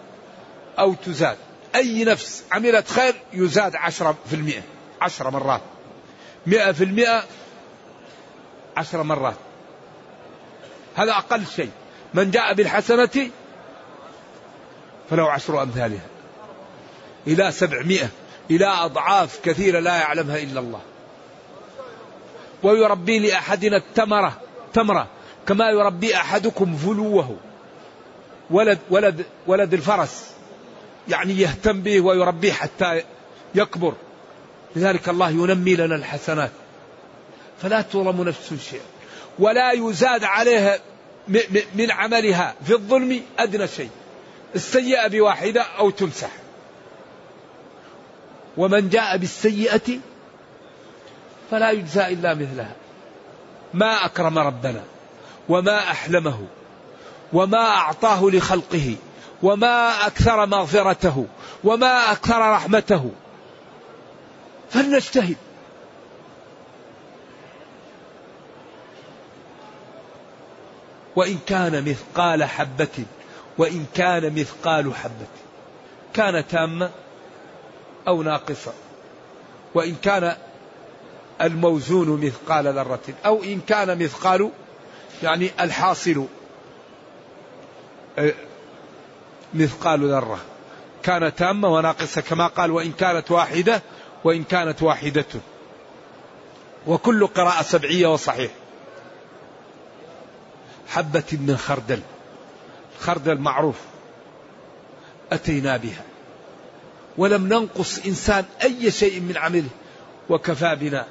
[0.79, 1.37] أو تزاد
[1.75, 4.61] أي نفس عملت خير يزاد عشرة في المئة
[5.01, 5.61] عشر مرات.
[6.47, 7.23] مئة في المئة
[8.77, 9.35] عشر مرات.
[10.95, 11.71] هذا أقل شيء.
[12.13, 13.29] من جاء بالحسنة
[15.09, 16.07] فله عشر أمثالها.
[17.27, 18.09] إلى سبعمائة
[18.51, 20.81] إلى أضعاف كثيرة لا يعلمها إلا الله.
[22.63, 24.41] ويربي لأحدنا التمرة
[24.73, 25.07] تمرة.
[25.47, 27.37] كما يربي أحدكم فلوه.
[28.49, 30.34] ولد ولد ولد الفرس.
[31.09, 33.03] يعني يهتم به ويربيه حتى
[33.55, 33.93] يكبر.
[34.75, 36.51] لذلك الله ينمي لنا الحسنات.
[37.61, 38.81] فلا تظلم نفس شيء
[39.39, 40.79] ولا يزاد عليها
[41.75, 43.89] من عملها في الظلم أدنى شيء.
[44.55, 46.31] السيئة بواحدة أو تمسح.
[48.57, 49.99] ومن جاء بالسيئة
[51.51, 52.75] فلا يجزى إلا مثلها.
[53.73, 54.83] ما أكرم ربنا
[55.49, 56.47] وما أحلمه
[57.33, 58.95] وما أعطاه لخلقه
[59.45, 61.25] وما أكثر مغفرته
[61.63, 63.11] وما أكثر رحمته.
[64.69, 65.37] فلنجتهد.
[71.15, 73.05] وإن كان مثقال حبة
[73.57, 75.27] وإن كان مثقال حبة.
[76.13, 76.91] كان تاما
[78.07, 78.73] أو ناقصا.
[79.73, 80.35] وإن كان
[81.41, 84.51] الموزون مثقال ذرة أو إن كان مثقال
[85.23, 86.25] يعني الحاصل.
[89.55, 90.39] مثقال ذرة.
[91.03, 93.81] كان تامة وناقصة كما قال وإن كانت واحدة
[94.23, 95.25] وإن كانت واحدة.
[96.87, 98.51] وكل قراءة سبعية وصحيح.
[100.87, 101.99] حبة من خردل.
[102.99, 103.75] خردل معروف.
[105.31, 106.03] أتينا بها.
[107.17, 109.69] ولم ننقص إنسان أي شيء من عمله.
[110.29, 111.05] وكفى بنا.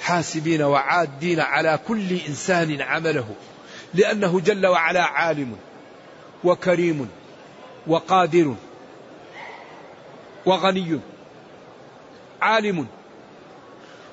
[0.00, 3.34] حاسبين وعادين على كل إنسان عمله.
[3.94, 5.56] لأنه جل وعلا عالم.
[6.44, 7.08] وكريم.
[7.88, 8.54] وقادر
[10.46, 11.00] وغني
[12.42, 12.86] عالم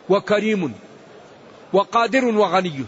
[0.09, 0.73] وكريم
[1.73, 2.85] وقادر وغني.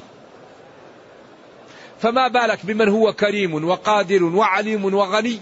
[2.02, 5.40] فما بالك بمن هو كريم وقادر وعليم وغني؟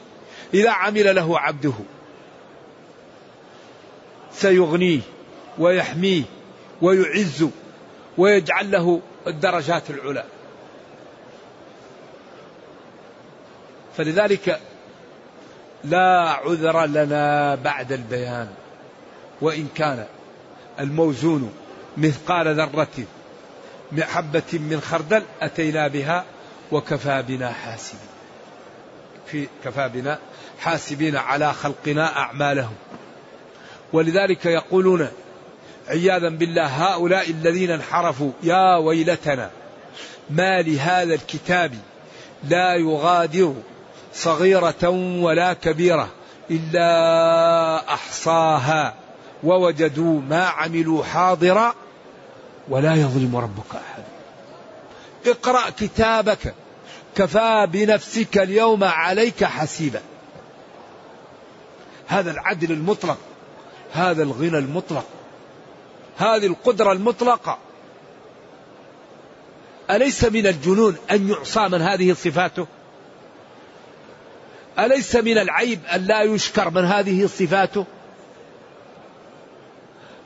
[0.54, 1.74] إذا عمل له عبده.
[4.32, 5.00] سيغنيه
[5.58, 6.24] ويحميه
[6.82, 7.48] ويعز
[8.18, 10.24] ويجعل له الدرجات العلى.
[13.98, 14.60] فلذلك
[15.86, 18.48] لا عذر لنا بعد البيان.
[19.42, 20.06] وإن كان
[20.80, 21.54] الموزون
[21.98, 23.06] مثقال ذرة
[24.00, 26.26] حبة من خردل أتينا بها
[26.72, 28.00] وكفى بنا حاسبين.
[29.28, 30.20] في كفى بنا
[30.60, 32.76] حاسبين على خلقنا أعمالهم.
[33.94, 35.08] ولذلك يقولون
[35.88, 39.50] عياذا بالله هؤلاء الذين انحرفوا يا ويلتنا
[40.30, 41.74] ما لهذا الكتاب
[42.44, 43.56] لا يغادر
[44.16, 44.90] صغيرة
[45.22, 46.10] ولا كبيرة
[46.52, 48.96] إلا أحصاها
[49.44, 51.76] ووجدوا ما عملوا حاضرا
[52.70, 54.04] ولا يظلم ربك أحد.
[55.26, 56.54] اقرأ كتابك
[57.16, 60.02] كفى بنفسك اليوم عليك حسيبا.
[62.08, 63.18] هذا العدل المطلق
[63.94, 65.06] هذا الغنى المطلق
[66.18, 67.58] هذه القدرة المطلقة.
[69.90, 72.68] أليس من الجنون أن يعصى من هذه صفاته؟
[74.80, 77.86] أليس من العيب أن لا يشكر من هذه صفاته؟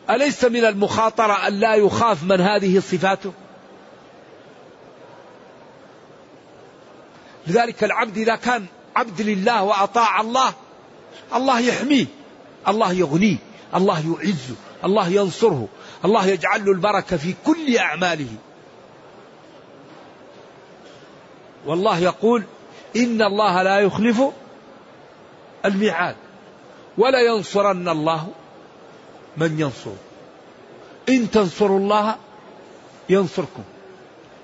[0.10, 3.34] أليس من المخاطرة أن لا يخاف من هذه صفاته؟
[7.48, 10.54] لذلك العبد إذا كان عبد لله وأطاع الله
[11.36, 12.06] الله يحميه
[12.68, 13.38] الله يغنيه
[13.76, 15.68] الله يعزه الله ينصره
[16.06, 18.36] الله يجعل له البركة في كل أعماله.
[21.66, 22.44] والله يقول
[22.96, 24.22] إن الله لا يخلف
[25.66, 26.16] الميعاد.
[26.98, 28.28] ولا ينصرن الله
[29.38, 29.92] من ينصر.
[31.10, 32.16] إن تنصروا الله
[33.10, 33.64] ينصركم.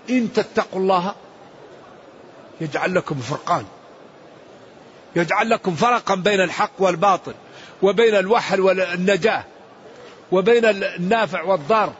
[0.09, 1.15] إن تتقوا الله
[2.61, 3.65] يجعل لكم فرقان.
[5.15, 7.33] يجعل لكم فرقا بين الحق والباطل
[7.81, 9.43] وبين الوحل والنجاة
[10.31, 11.93] وبين النافع والضار.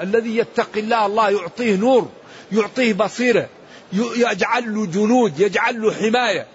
[0.00, 2.08] الذي يتقي الله الله يعطيه نور
[2.52, 3.48] يعطيه بصيرة.
[3.92, 6.46] يجعل له جنود يجعل له حماية.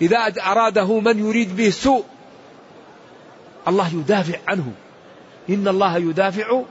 [0.00, 2.04] إذا أراده من يريد به سوء
[3.68, 4.72] الله يدافع عنه.
[5.50, 6.62] إن الله يدافع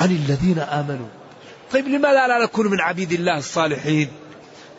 [0.00, 1.08] عن الذين آمنوا.
[1.72, 4.08] طيب لماذا لا نكون من عبيد الله الصالحين؟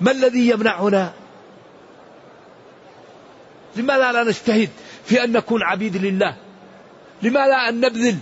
[0.02, 1.14] ما الذي يمنعنا؟
[3.76, 4.70] لماذا لا نجتهد
[5.06, 6.36] في أن نكون عبيد لله؟
[7.22, 8.18] لماذا أن نبذل؟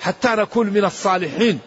[0.00, 1.58] حتى نكون من الصالحين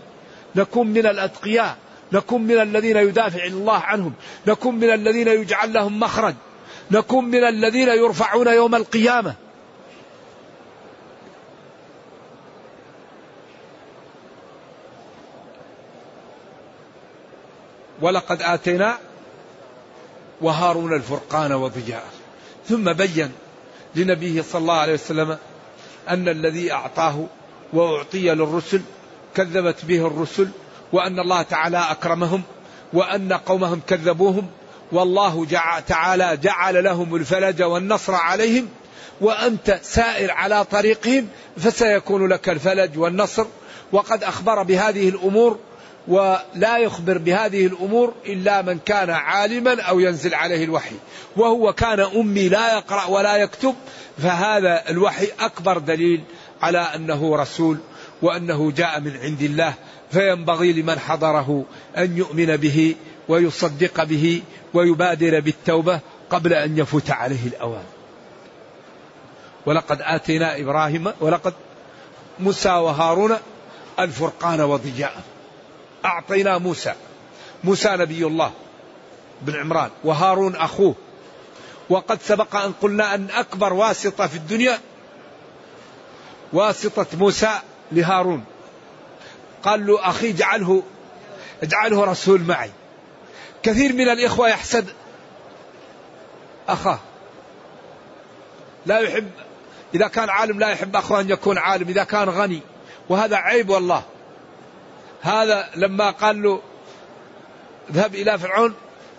[0.56, 1.78] نكون من الأتقياء.
[2.14, 4.14] نكون من الذين يدافع الله عنهم.
[4.48, 6.36] نكون من الذين يجعل لهم مخرج.
[6.92, 9.36] نكون من الذين يرفعون يوم القيامة.
[18.02, 18.98] ولقد آتينا
[20.42, 22.04] وهارون الفرقان وضياء
[22.70, 23.32] ثم بين
[23.96, 25.38] لنبيه صلى الله عليه وسلم
[26.10, 27.26] أن الذي أعطاه
[27.74, 28.82] وأعطي للرسل
[29.36, 30.50] كذبت به الرسل
[30.94, 32.42] وأن الله تعالى أكرمهم
[32.94, 34.48] وأن قومهم كذبوهم
[34.92, 35.46] والله
[35.88, 38.68] تعالى جعل لهم الفلج والنصر عليهم
[39.22, 41.28] وأنت سائر على طريقهم
[41.58, 43.46] فسيكون لك الفلج والنصر
[43.92, 45.60] وقد أخبر بهذه الأمور
[46.08, 50.96] ولا يخبر بهذه الأمور إلا من كان عالما أو ينزل عليه الوحي
[51.38, 53.76] وهو كان أمي لا يقرأ ولا يكتب
[54.18, 56.24] فهذا الوحي أكبر دليل
[56.62, 57.78] على أنه رسول
[58.22, 59.74] وأنه جاء من عند الله
[60.14, 61.66] فينبغي لمن حضره
[61.98, 62.96] أن يؤمن به
[63.28, 64.42] ويصدق به
[64.74, 66.00] ويبادر بالتوبة
[66.30, 67.84] قبل أن يفوت عليه الأوان.
[69.66, 71.54] ولقد آتينا إبراهيم ولقد
[72.40, 73.38] موسى وهارون
[74.00, 75.24] الفرقان وضياء.
[76.06, 76.94] أعطينا موسى
[77.64, 78.52] موسى نبي الله
[79.42, 80.96] بن عمران وهارون أخوه
[81.90, 84.80] وقد سبق أن قلنا أن أكبر واسطة في الدنيا
[86.54, 87.50] واسطة موسى
[87.92, 88.44] لهارون
[89.64, 90.84] قال له أخي اجعله
[91.64, 92.72] اجعله رسول معي.
[93.64, 94.90] كثير من الإخوة يحسد
[96.68, 97.00] أخاه.
[98.86, 99.30] لا يحب
[99.96, 102.60] إذا كان عالم لا يحب أخوه أن يكون عالم إذا كان غني.
[103.10, 104.04] وهذا عيب والله.
[105.22, 106.62] هذا لما قال له
[107.90, 108.74] اذهب إلى فرعون.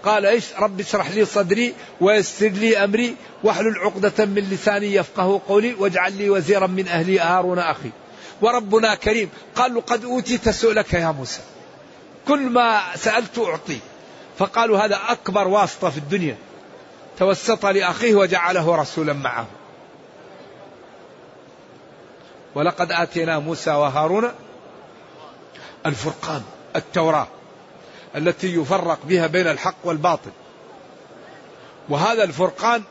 [0.05, 5.74] قال إيش رب اشرح لي صدري ويسر لي أمري واحلل عقدة من لساني يفقه قولي
[5.74, 7.90] واجعل لي وزيرا من أهلي هارون أخي.
[8.45, 9.30] وربنا كريم.
[9.57, 11.40] قال له قد أوتيت سؤلك يا موسى.
[12.28, 13.78] كل ما سألت أعطي.
[14.38, 16.36] فقالوا هذا أكبر واسطة في الدنيا.
[17.18, 19.47] توسط لأخيه وجعله رسولا معه.
[22.55, 24.30] ولقد آتينا موسى وهارون
[25.86, 26.42] الفرقان
[26.76, 27.26] التوراة
[28.16, 30.30] التي يفرق بها بين الحق والباطل.
[31.88, 32.82] وهذا الفرقان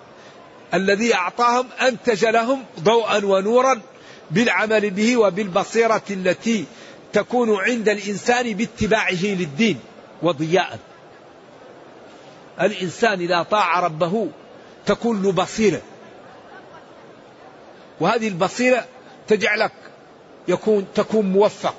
[0.74, 3.82] الذي أعطاهم أنتج لهم ضوءا ونورا
[4.34, 6.66] بالعمل به وبالبصيرة التي
[7.14, 9.80] تكون عند الإنسان باتباعه للدين
[10.22, 10.80] وضياء.
[12.62, 14.30] الإنسان إذا طاع ربه
[14.86, 15.82] تكون له بصيرة.
[18.00, 18.86] وهذه البصيرة
[19.28, 19.72] تجعلك
[20.48, 21.76] يكون تكون موفق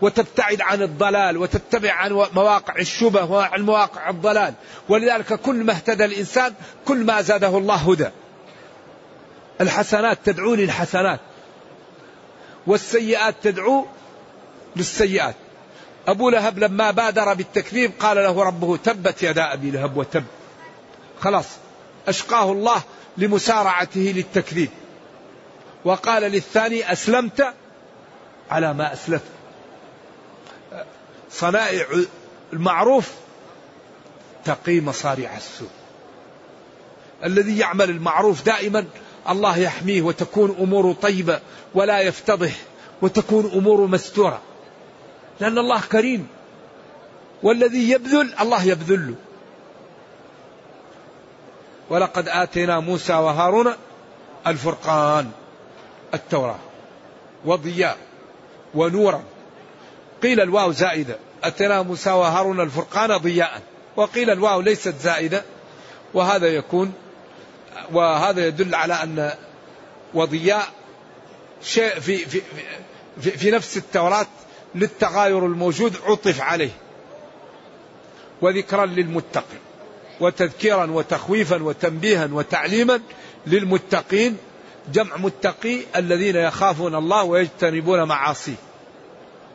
[0.00, 4.54] وتبتعد عن الضلال وتتبع عن مواقع الشبه وعن مواقع الضلال
[4.88, 8.08] ولذلك كل ما اهتدى الإنسان كل ما زاده الله هدى
[9.60, 11.20] الحسنات تدعو للحسنات
[12.66, 13.86] والسيئات تدعو
[14.76, 15.34] للسيئات.
[16.08, 20.24] أبو لهب لما بادر بالتكذيب قال له ربه تبت يدا أبي لهب وتب.
[21.20, 21.46] خلاص
[22.08, 22.82] أشقاه الله
[23.16, 24.70] لمسارعته للتكذيب.
[25.84, 27.54] وقال للثاني أسلمت
[28.50, 29.24] على ما أسلفت.
[31.30, 31.86] صنائع
[32.52, 33.10] المعروف
[34.44, 35.70] تقي مصارع السوء.
[37.24, 38.84] الذي يعمل المعروف دائما
[39.28, 41.40] الله يحميه وتكون أموره طيبة
[41.74, 42.52] ولا يفتضح
[43.02, 44.40] وتكون أموره مستورة.
[45.40, 46.28] لأن الله كريم.
[47.42, 49.10] والذي يبذل الله يبذل.
[49.10, 49.14] له
[51.90, 53.72] ولقد آتينا موسى وهارون
[54.46, 55.30] الفرقان
[56.14, 56.58] التوراة
[57.44, 57.96] وضياء
[58.74, 59.22] ونورا.
[60.22, 61.16] قيل الواو زائدة.
[61.44, 63.62] أتنا موسى وهارون الفرقان ضياء.
[63.96, 65.42] وقيل الواو ليست زائدة.
[66.14, 66.92] وهذا يكون
[67.92, 69.32] وهذا يدل على أن
[70.14, 70.68] وضياء
[71.62, 72.42] شيء في في
[73.20, 74.26] في, في نفس التوراة
[74.74, 76.70] للتغاير الموجود عطف عليه.
[78.42, 79.60] وذكرا للمتقين
[80.20, 83.00] وتذكيرا وتخويفا وتنبيها وتعليما
[83.46, 84.36] للمتقين
[84.92, 88.54] جمع متقي الذين يخافون الله ويجتنبون معاصيه.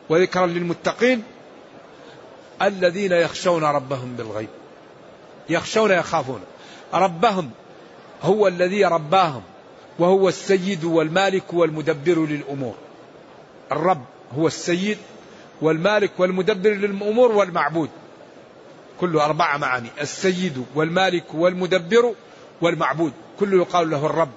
[0.08, 1.22] وذكرا للمتقين
[2.62, 4.48] الذين يخشون ربهم بالغيب.
[5.48, 6.40] يخشون يخافون.
[6.94, 7.50] ربهم
[8.22, 9.42] هو الذي رباهم
[9.98, 12.74] وهو السيد والمالك والمدبر للأمور.
[13.72, 14.04] الرب
[14.38, 14.98] هو السيد
[15.60, 17.90] والمالك والمدبر للأمور والمعبود.
[19.00, 22.14] كله أربع معاني السيد والمالك والمدبر
[22.60, 23.12] والمعبود.
[23.40, 24.30] كله يقال له الرب.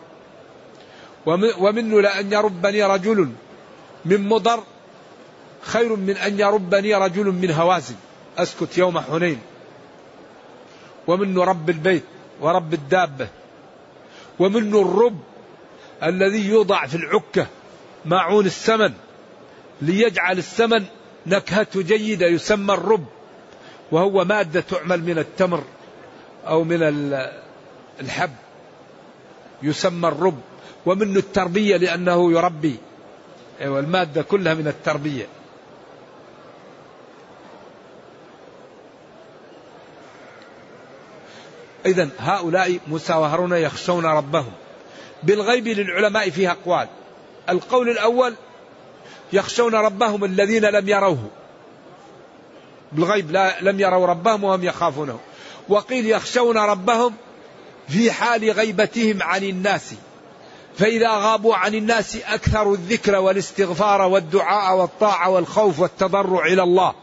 [1.59, 3.31] ومنه لأن يربني رجل
[4.05, 4.63] من مضر
[5.61, 7.95] خير من أن يربني رجل من هوازن.
[8.37, 9.39] أسكت يوم حنين.
[11.07, 12.03] ومنه رب البيت
[12.41, 13.27] ورب الدابة.
[14.41, 15.19] ومنه الرب
[16.03, 17.47] الذي يوضع في العكة
[18.05, 18.93] ماعون السمن
[19.81, 20.85] ليجعل السمن
[21.27, 23.05] نكهته جيدة يسمى الرب
[23.91, 25.63] وهو مادة تعمل من التمر
[26.47, 26.79] أو من
[27.99, 28.31] الحب
[29.63, 30.39] يسمى الرب
[30.85, 32.75] ومنه التربية لأنه يربي.
[33.61, 35.25] أيوة المادة كلها من التربية.
[41.85, 43.13] إذا هؤلاء موسى
[43.51, 44.51] يخشون ربهم.
[45.23, 46.87] بالغيب للعلماء فيها أقوال.
[47.49, 48.35] القول الأول
[49.33, 51.29] يخشون ربهم الذين لم يروه.
[52.91, 55.19] بالغيب لا لم يروا ربهم وهم يخافونه.
[55.69, 57.13] وقيل يخشون ربهم
[57.89, 59.93] في حال غيبتهم عن الناس.
[60.77, 66.93] فإذا غابوا عن الناس أكثروا الذكر والاستغفار والدعاء والطاعة والخوف والتضرع إلى الله.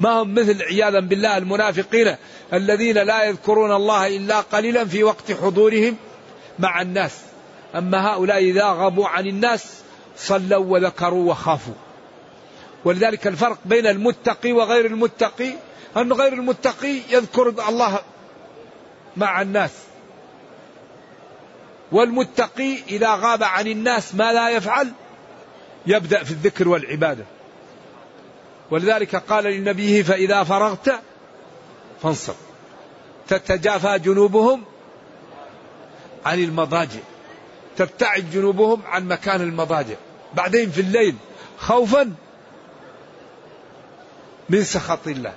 [0.00, 2.16] ما هم مثل عياذا بالله المنافقين
[2.52, 5.96] الذين لا يذكرون الله إلا قليلا في وقت حضورهم
[6.58, 7.18] مع الناس.
[7.74, 9.64] أما هؤلاء إذا غابوا عن الناس
[10.16, 11.74] صلوا وذكروا وخافوا.
[12.84, 15.52] ولذلك الفرق بين المتقي وغير المتقي
[15.96, 17.98] أن غير المتقي يذكر الله
[19.16, 19.70] مع الناس.
[21.92, 24.92] والمتقي إذا غاب عن الناس ما لا يفعل؟
[25.86, 27.24] يبدأ في الذكر والعبادة.
[28.70, 31.00] ولذلك قال لنبيه فإذا فرغت
[32.02, 32.34] فانصب
[33.32, 34.62] تتجافى جنوبهم
[36.26, 37.00] عن المضاجع.
[37.76, 39.94] تبتعد جنوبهم عن مكان المضاجع.
[40.34, 41.14] بعدين في الليل
[41.58, 42.14] خوفا
[44.48, 45.34] من سخط الله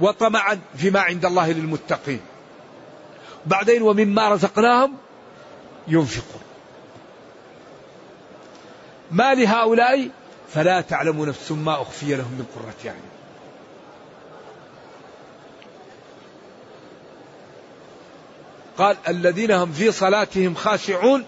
[0.00, 2.20] وطمعا فيما عند الله للمتقين.
[3.46, 4.96] بعدين ومما رزقناهم
[5.88, 6.42] ينفقون.
[9.10, 10.08] ما لهؤلاء
[10.54, 13.09] فلا تعلم نفس ما أخفي لهم من قرة أعين.
[18.78, 21.24] قال الذين هم في صلاتهم خاشعون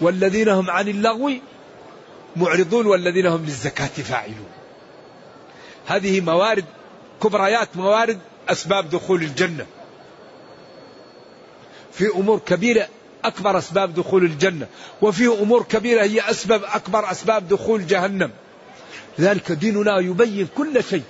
[0.00, 1.32] والذين هم عن اللغو
[2.36, 4.48] معرضون والذين هم للزكاة فاعلون.
[5.86, 6.64] هذه موارد
[7.22, 9.66] كبريات موارد أسباب دخول الجنة.
[11.92, 12.88] في أمور كبيرة
[13.24, 14.66] أكبر أسباب دخول الجنة.
[15.02, 18.30] وفي أمور كبيرة هي أسباب أكبر أسباب دخول جهنم.
[19.18, 21.02] لذلك ديننا يبين كل شيء.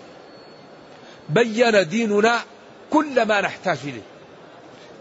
[1.28, 2.40] بين ديننا
[2.90, 4.11] كل ما نحتاج إليه.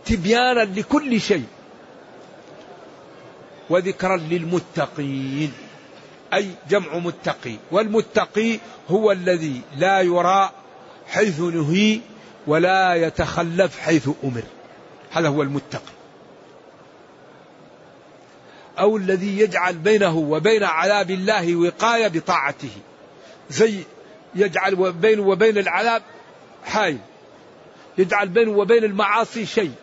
[0.05, 1.45] تبيانا لكل شيء.
[3.69, 5.53] وذكرا للمتقين.
[6.33, 7.55] أي جمع متقي.
[7.71, 10.51] والمتقي هو الذي لا يرى
[11.07, 11.99] حيث نهي
[12.47, 14.43] ولا يتخلف حيث أمر.
[15.11, 15.93] هذا هو المتقي.
[18.79, 22.71] أو الذي يجعل بينه وبين عذاب الله وقاية بطاعته.
[23.49, 23.83] زي
[24.35, 26.01] يجعل بينه وبين العذاب
[26.65, 26.97] حائل.
[27.97, 29.73] يجعل بينه وبين المعاصي شيء.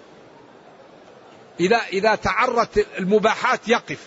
[1.60, 4.06] إذا إذا تعرت المباحات يقف.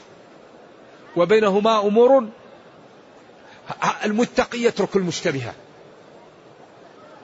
[1.15, 2.27] وبينهما أمور.
[4.05, 5.55] المتقي يترك المشتبهات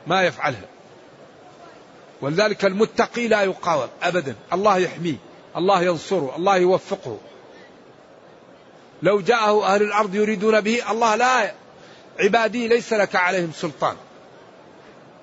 [0.08, 0.66] ما يفعلها.
[2.22, 4.36] ولذلك المتقي لا يقاوم أبدا.
[4.54, 5.16] الله يحميه.
[5.58, 6.34] الله ينصره.
[6.36, 7.18] الله يوفقه.
[9.02, 11.54] لو جاءه أهل الأرض يريدون به الله لا
[12.20, 13.96] عبادي ليس لك عليهم سلطان.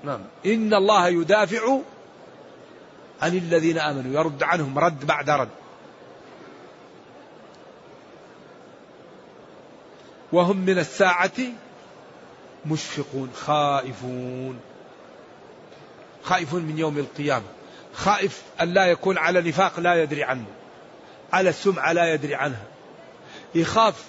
[0.05, 0.21] نعم.
[0.47, 1.79] إن الله يدافع
[3.23, 5.49] عن الذين آمنوا؟ يرد عنهم رد بعد رد.
[10.33, 11.33] وهم من الساعة
[12.67, 14.61] مشفقون خائفون.
[16.23, 17.45] خائفون من يوم القيامة.
[17.95, 20.45] خائف أن لا يكون على نفاق لا يدري عنه.
[21.33, 22.65] على السمعة لا يدري عنها.
[23.55, 24.05] يخاف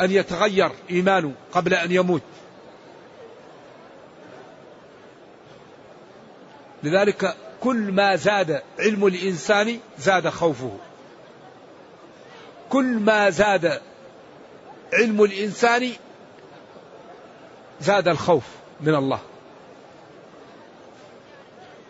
[0.00, 2.22] أن يتغير إيمانه قبل أن يموت.
[6.82, 7.36] لذلك
[7.66, 10.76] كل ما زاد علم الإنسان زاد خوفه.
[12.70, 13.80] كل ما زاد
[14.92, 15.92] علم الإنسان
[17.80, 18.42] زاد الخوف
[18.80, 19.18] من الله.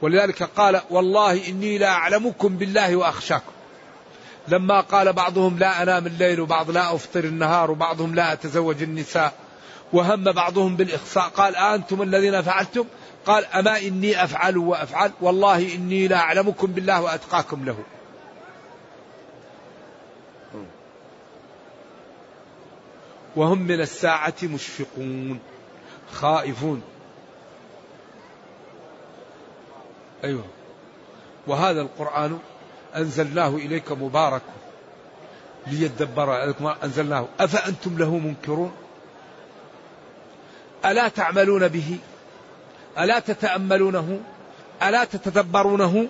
[0.03, 3.53] ولذلك قال والله إني لا أعلمكم بالله وأخشاكم.
[4.49, 9.33] لما قال بعضهم لا أنام الليل وبعض لا أفطر النهار وبعضهم لا أتزوج النساء
[9.93, 12.85] وهم بعضهم بالإخصاء قال أنتم الذين فعلتم
[13.27, 17.79] قال أما إني أفعل وأفعل والله إني لا أعلمكم بالله وأتقاكم له.
[23.37, 25.41] وهم من الساعة مشفقون
[26.13, 26.83] خائفون.
[30.25, 30.45] أيوه.
[31.47, 32.39] وهذا القرآن
[32.97, 34.43] أنزلناه إليك مبارك
[35.67, 36.55] ليدبر
[36.85, 37.29] أنزلناه.
[37.41, 38.73] أفأنتم له منكرون؟
[40.85, 41.99] ألا تعملون به؟
[42.99, 44.21] ألا تتأملونه؟
[44.83, 46.09] ألا تتدبرونه؟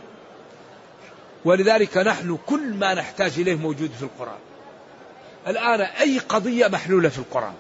[1.44, 4.38] ولذلك نحن كل ما نحتاج إليه موجود في القرآن.
[5.46, 7.54] الآن أي قضية محلولة في القرآن؟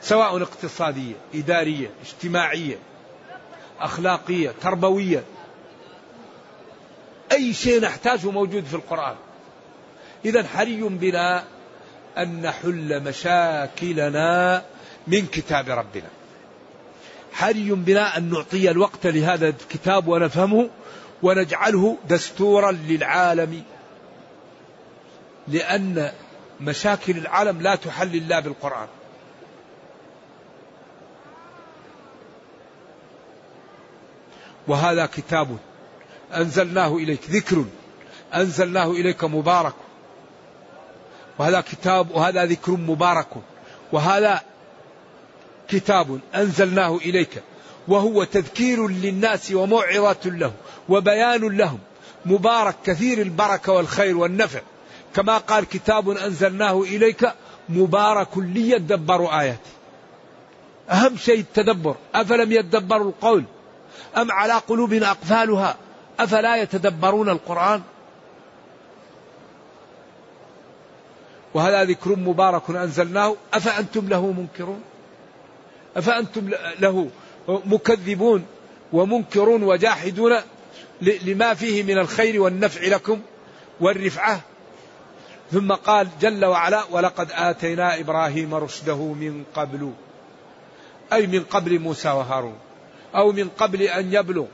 [0.00, 2.78] سواء اقتصادية إدارية اجتماعية
[3.80, 5.24] أخلاقية تربوية.
[7.32, 9.16] أي شيء نحتاجه موجود في القرآن.
[10.24, 11.44] إذا حري بنا
[12.18, 14.62] أن نحل مشاكلنا
[15.06, 16.15] من كتاب ربنا.
[17.36, 20.70] حري بنا أن نعطي الوقت لهذا الكتاب ونفهمه
[21.22, 23.62] ونجعله دستورا للعالم.
[25.48, 26.12] لأن
[26.60, 28.88] مشاكل العالم لا تحل إلا بالقرآن.
[34.68, 35.56] وهذا كتاب
[36.34, 37.64] أنزلناه إليك ذكر
[38.34, 39.74] أنزلناه إليك مبارك.
[41.38, 43.28] وهذا كتاب وهذا ذكر مبارك.
[43.92, 44.42] وهذا
[45.68, 47.42] كتاب أنزلناه إليك
[47.88, 50.52] وهو تذكير للناس وموعظة له
[50.88, 51.78] وبيان لهم
[52.26, 54.60] مبارك كثير البركة والخير والنفع.
[55.14, 57.32] كما قال كتاب أنزلناه إليك
[57.68, 59.70] مبارك ليدبروا آياته
[60.90, 63.44] أهم شيء التدبر أفلم يدبروا القول؟
[64.16, 65.76] أم على قلوب أقفالها؟
[66.20, 67.82] أفلا يتدبرون القرآن؟
[71.54, 74.80] وهذا ذكر مبارك أنزلناه أفأنتم له منكرون؟
[75.96, 77.10] أفأنتم له
[77.48, 78.46] مكذبون
[78.92, 80.32] ومنكرون وجاحدون
[81.00, 83.20] لما فيه من الخير والنفع لكم
[83.80, 84.40] والرفعة؟
[85.52, 89.92] ثم قال جل وعلا ولقد آتينا إبراهيم رشده من قبل.
[91.12, 92.58] أي من قبل موسى وهارون.
[93.14, 94.44] أو من قبل أن يبلغ.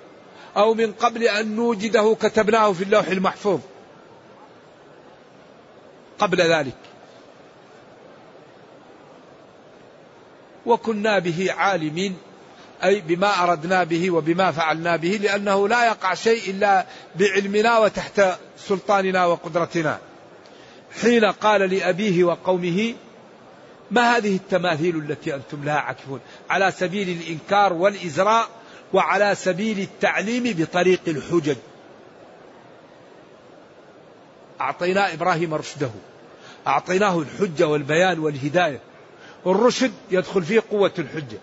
[0.57, 3.61] أو من قبل أن نوجده كتبناه في اللوح المحفوظ.
[6.19, 6.77] قبل ذلك.
[10.67, 12.17] وكنا به عالمين
[12.85, 16.87] أي بما أردنا به وبما فعلنا به لأنه لا يقع شيء إلا
[17.17, 18.23] بعلمنا وتحت
[18.59, 19.99] سلطاننا وقدرتنا.
[21.03, 22.95] حين قال لأبيه وقومه
[23.91, 28.49] ما هذه التماثيل التي أنتم لها عاكفون؟ على سبيل الإنكار والإزراء
[28.93, 31.57] وعلى سبيل التعليم بطريق الحجج.
[34.61, 35.91] أعطينا إبراهيم رشده
[36.67, 38.81] أعطيناه الحجة والبيان والهداية.
[39.47, 41.39] الرشد يدخل فيه قوة الحجة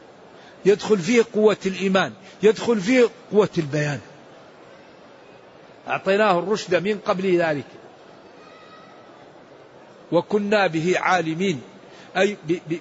[0.66, 4.00] يدخل فيه قوة الإيمان يدخل فيه قوة البيان.
[5.88, 7.66] أعطيناه الرشد من قبل ذلك.
[10.12, 11.62] وكنا به عالمين
[12.18, 12.38] أي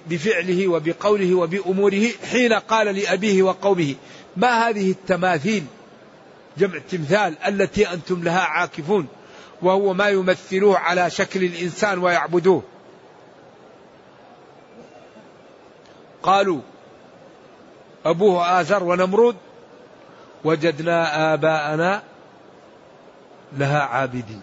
[0.09, 3.95] بفعله وبقوله وبأموره حين قال لأبيه وقومه
[4.37, 5.63] ما هذه التماثيل؟
[6.57, 9.07] جمع تمثال التي أنتم لها عاكفون
[9.61, 12.63] وهو ما يمثلوه على شكل الإنسان ويعبدوه.
[16.23, 16.61] قالوا
[18.05, 19.35] أبوه آزر ونمرود
[20.43, 22.03] وجدنا آباءنا
[23.57, 24.41] لها عابدين.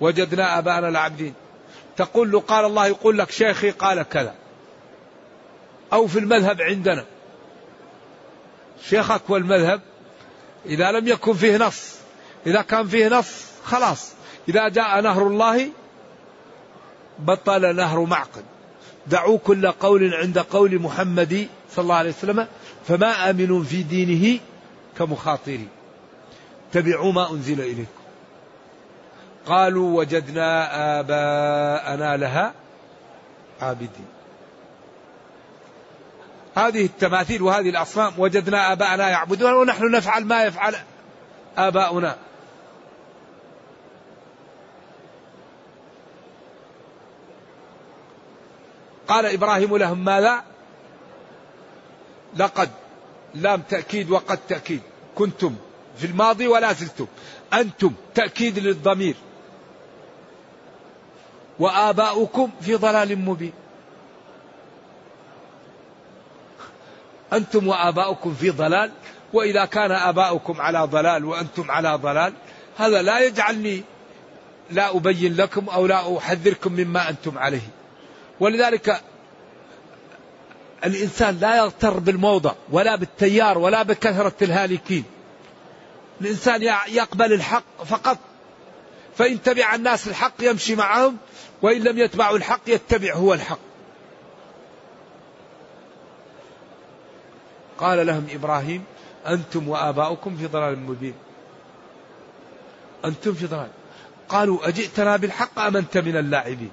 [0.00, 1.34] وجدنا آباءنا العابدين
[1.96, 4.34] تقول له قال الله يقول لك شيخي قال كذا.
[5.92, 7.04] أو في المذهب عندنا.
[8.82, 9.80] شيخك والمذهب
[10.66, 11.96] إذا لم يكن فيه نص
[12.46, 14.12] إذا كان فيه نص خلاص.
[14.48, 15.68] إذا جاء نهر الله
[17.18, 18.44] بطل نهر معقد.
[19.06, 22.46] دعوا كل قول عند قول محمد صلى الله عليه وسلم
[22.88, 24.40] فما آمن في دينه
[24.98, 25.68] كمخاطرين
[26.70, 28.04] اتبعوا ما أنزل إليكم.
[29.46, 32.54] قالوا وجدنا آباءنا لها
[33.60, 34.06] عابدين.
[36.56, 40.74] هذه التماثيل وهذه الأصنام وجدنا آباءنا يعبدون ونحن نفعل ما يفعل
[41.56, 42.16] آباؤنا.
[49.08, 50.44] قال إبراهيم لهم ماذا؟
[52.36, 52.70] لقد
[53.34, 54.80] لام تأكيد وقد تأكيد.
[55.14, 55.54] كنتم
[55.96, 57.06] في الماضي ولا زلتم.
[57.52, 59.14] أنتم تأكيد للضمير.
[61.58, 63.52] وآباؤكم في ضلال مبين.
[67.32, 68.90] أنتم وآباؤكم في ضلال.
[69.32, 72.32] وإذا كان آباؤكم على ضلال وأنتم على ضلال
[72.76, 73.82] هذا لا يجعلني
[74.70, 77.68] لا أبين لكم أو لا أحذركم مما أنتم عليه.
[78.40, 79.00] ولذلك
[80.84, 85.04] الإنسان لا يغتر بالموضع ولا بالتيار ولا بكثرة الهالكين.
[86.20, 88.18] الإنسان يقبل الحق فقط.
[89.18, 91.16] فإن تبع الناس الحق يمشي معهم
[91.62, 93.58] وإن لم يتبعوا الحق يتبع هو الحق.
[97.78, 98.84] قال لهم إبراهيم
[99.26, 101.14] أنتم وآباؤكم في ضلال مبين.
[103.04, 103.68] أنتم في ضلال.
[104.28, 106.70] قالوا أجئتنا بالحق أم أنت من اللاعبين؟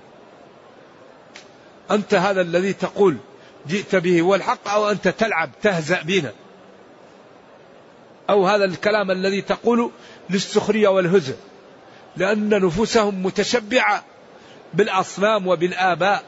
[1.92, 3.18] أنت هذا الذي تقول
[3.68, 6.32] جئت به هو الحق أو أنت تلعب تهزأ بنا.
[8.30, 9.92] أو هذا الكلام الذي تقول
[10.30, 11.36] للسخرية والهزء.
[12.18, 14.04] لأن نفوسهم متشبعة
[14.74, 16.24] بالأصنام وبالآباء.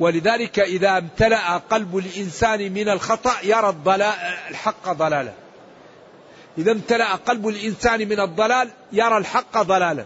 [0.00, 4.14] ولذلك إذا امتلأ قلب الإنسان من الخطأ يرى الضلال
[4.50, 5.32] الحق ضلالا.
[6.58, 10.04] إذا امتلأ قلب الإنسان من الضلال يرى الحق ضلالا.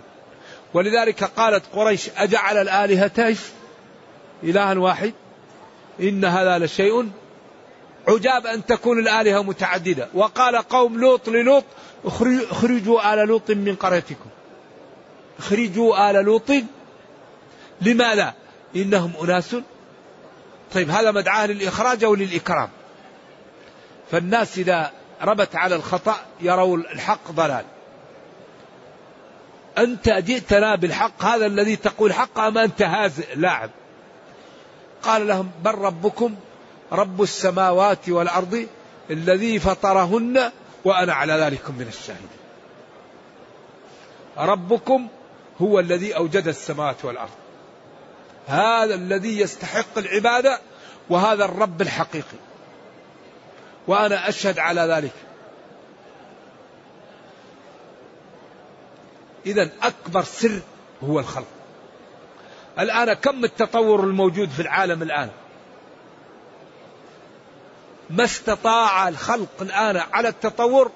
[0.75, 3.37] ولذلك قالت قريش أجعل الآلهة
[4.45, 5.13] إلها واحد
[6.01, 7.11] إن هذا لشيء
[8.09, 10.09] عجاب أن تكون الآلهة متعددة.
[10.15, 11.65] وقال قوم لوط للوط
[12.51, 14.31] اخرجوا آل لوط من قريتكم.
[15.39, 16.53] اخرجوا آل لوط.
[17.81, 18.35] لماذا؟
[18.77, 19.57] إنهم أناس.
[20.75, 22.69] طيب هذا مدعاة للإخراج أو للإكرام؟
[24.11, 24.91] فالناس إذا
[25.23, 27.65] ربت على الخطأ يروا الحق ضلال.
[29.79, 33.71] أنت جئتنا بالحق هذا الذي تقول حق أم أنت هازئ؟ لاعب
[35.03, 36.35] قال لهم بل ربكم
[36.93, 38.67] رب السماوات والأرض
[39.11, 40.51] الذي فطرهن
[40.85, 42.43] وأنا على ذلك من الشاهدين
[44.39, 45.09] ربكم
[45.63, 47.31] هو الذي أوجد السماوات والأرض.
[48.47, 50.61] هذا الذي يستحق العبادة
[51.11, 52.39] وهذا الرب الحقيقي.
[53.87, 55.13] وأنا أشهد على ذلك.
[59.47, 60.61] إذا أكبر سر
[61.05, 61.62] هو الخلق.
[62.79, 65.31] الآن كم التطور الموجود في العالم الآن؟
[68.11, 70.91] ما استطاع الخلق الآن على التطور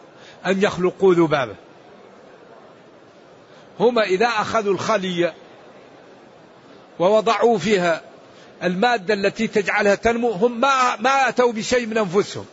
[0.47, 1.55] أن يخلقوا ذبابة.
[3.81, 5.35] هم إذا أخذوا الخلية
[6.99, 8.03] ووضعوا فيها
[8.63, 12.47] المادة التي تجعلها تنمو هم ما ما أتوا بشيء من أنفسهم.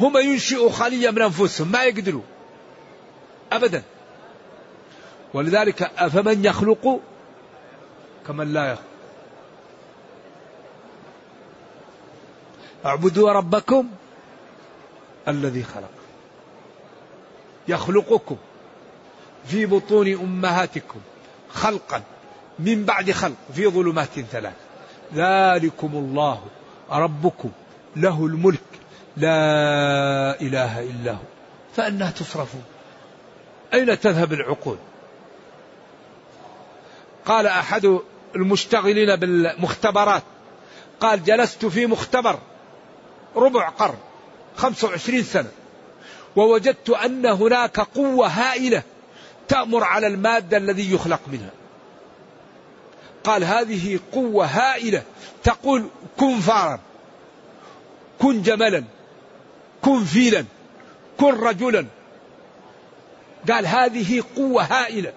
[0.00, 2.22] هم ينشئوا خلية من أنفسهم ما يقدروا.
[3.52, 3.82] أبدا.
[5.34, 7.00] ولذلك أفمن يخلق
[8.26, 8.84] كمن لا يخلق
[12.86, 13.88] اعبدوا ربكم
[15.28, 15.90] الذي خلق.
[17.68, 18.36] يخلقكم
[19.46, 21.00] في بطون أمهاتكم
[21.50, 22.02] خلقا
[22.58, 24.54] من بعد خلق في ظلمات ثلاث.
[25.14, 26.42] ذلكم الله
[26.90, 27.50] ربكم
[27.96, 28.60] له الملك
[29.16, 31.26] لا إله إلا هو.
[31.76, 32.64] فانى تصرفون
[33.74, 34.76] أين تذهب العقول؟
[37.26, 37.98] قال أحد
[38.34, 40.22] المشتغلين بالمختبرات.
[41.00, 42.38] قال جلست في مختبر
[43.36, 43.98] ربع قرن
[44.56, 45.50] خمسة وعشرين سنة
[46.36, 48.82] ووجدت أن هناك قوة هائلة
[49.48, 51.50] تأمر على المادة الذي يخلق منها.
[53.24, 55.02] قال هذه قوة هائلة
[55.44, 56.80] تقول كن فارا
[58.18, 58.84] كن جملا
[59.82, 60.44] كن فيلا
[61.18, 61.86] كن رجلا.
[63.50, 65.12] قال هذه قوة هائلة.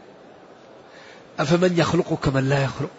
[1.39, 2.89] أفمن يخلق كمن لا يخلق؟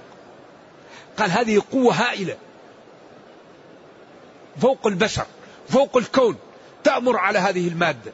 [1.21, 2.37] قال هذه قوة هائلة.
[4.61, 5.27] فوق البشر
[5.69, 6.37] فوق الكون
[6.85, 8.13] تأمر على هذه المادة.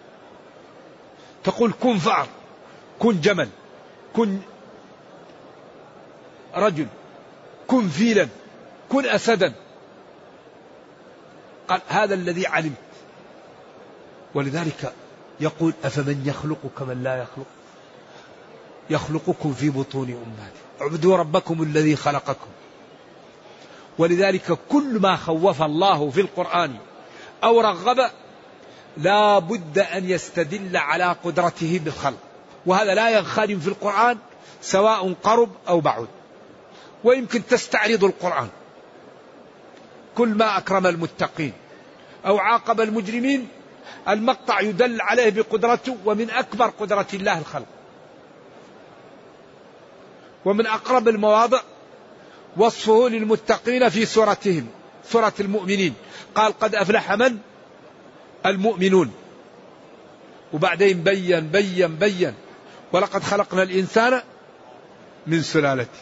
[1.44, 2.28] تقول كن فأر
[2.98, 3.48] كن جمل
[4.16, 4.38] كن
[6.54, 6.86] رجل
[7.66, 8.28] كن فيلا
[8.88, 9.52] كن أسدا.
[11.68, 12.76] قال هذا الذي علمت.
[14.34, 14.92] ولذلك
[15.40, 17.46] يقول أفمن يخلق كمن لا يخلق؟
[18.90, 20.80] يخلقكم في بطون أمهاتكم.
[20.80, 22.55] اعبدوا ربكم الذي خلقكم.
[23.98, 26.76] ولذلك كل ما خوف الله في القرآن
[27.44, 28.10] أو رغب
[28.96, 32.18] لا بد أن يستدل على قدرته بالخلق.
[32.66, 34.18] وهذا لا ينخرم في القرآن
[34.62, 36.06] سواء قرب أو بعد.
[37.04, 38.48] ويمكن تستعرض القرآن.
[40.16, 41.52] كل ما أكرم المتقين
[42.26, 43.48] أو عاقب المجرمين
[44.08, 47.66] المقطع يدل عليه بقدرته ومن أكبر قدرة الله الخلق.
[50.44, 51.60] ومن أقرب المواضع
[52.56, 54.66] وصفه للمتقين في سورتهم
[55.10, 55.94] سورة المؤمنين.
[56.34, 57.38] قال قد أفلح من؟
[58.46, 59.14] المؤمنون.
[60.52, 62.34] وبعدين بين بين بين
[62.92, 64.22] ولقد خلقنا الإنسان
[65.26, 65.98] من سلالته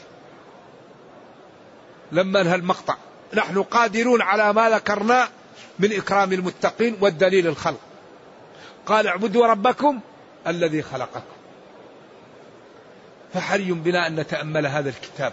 [2.12, 2.96] لما انهى المقطع
[3.34, 5.28] نحن قادرون على ما ذكرنا
[5.78, 7.80] من إكرام المتقين والدليل الخلق.
[8.86, 10.00] قال اعبدوا ربكم
[10.46, 11.34] الذي خلقكم.
[13.34, 15.32] فحري بنا أن نتأمل هذا الكتاب.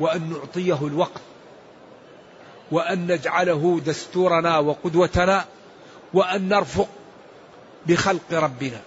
[0.00, 1.20] وأن نعطيه الوقت
[2.70, 5.44] وأن نجعله دستورنا وقدوتنا
[6.14, 6.88] وأن نرفق
[7.86, 8.80] بخلق ربنا.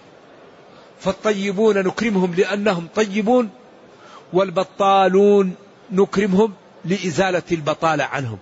[1.00, 3.50] فالطيبون نكرمهم لأنهم طيبون
[4.32, 5.54] والبطالون
[5.90, 6.52] نكرمهم
[6.84, 8.38] لإزالة البطالة عنهم.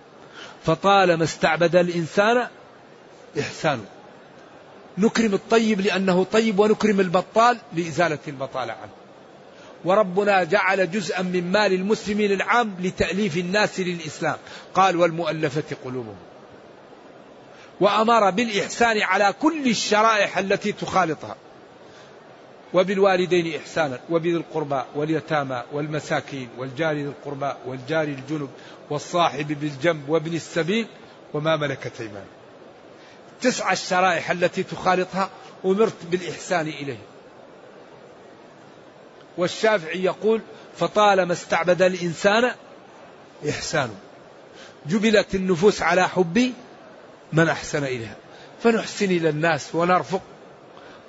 [0.65, 2.47] فطالما استعبد الإنسان
[3.39, 3.85] إحسانه.
[4.97, 8.98] نكرم الطيب لأنه طيب ونكرم البطال لإزالة البطالة عنه.
[9.85, 14.37] وربنا جعل جزءا من مال المسلمين العام لتأليف الناس للإسلام.
[14.73, 16.15] قال والمؤلفة قلوبهم.
[17.79, 21.35] وأمر بالإحسان على كل الشرائح التي تخالطها.
[22.73, 28.49] وبالوالدين إحسانا وبذي القربى واليتامى والمساكين والجار ذي القربى والجار الجنب
[28.89, 30.87] والصاحب بالجنب وابن السبيل
[31.33, 32.25] وما ملكت أيمانه
[33.41, 35.29] تسعى الشرائح التي تخالطها
[35.65, 36.97] أمرت بالإحسان إليه
[39.39, 40.41] والشافعي يقول
[40.77, 42.51] فطالما استعبد الإنسان
[43.49, 43.95] إحسانه
[44.85, 46.53] جبلت النفوس على حب
[47.33, 48.15] من أحسن إليها.
[48.63, 50.21] فنحسن إلى الناس ونرفق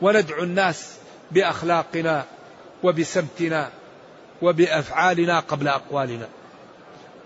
[0.00, 0.94] وندعو الناس
[1.30, 2.24] بأخلاقنا
[2.82, 3.70] وبسمتنا
[4.42, 6.28] وبأفعالنا قبل أقوالنا.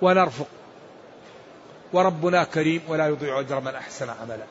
[0.02, 0.48] ونرفق.
[1.92, 4.44] وربنا كريم ولا يضيع أجر من أحسن عملا.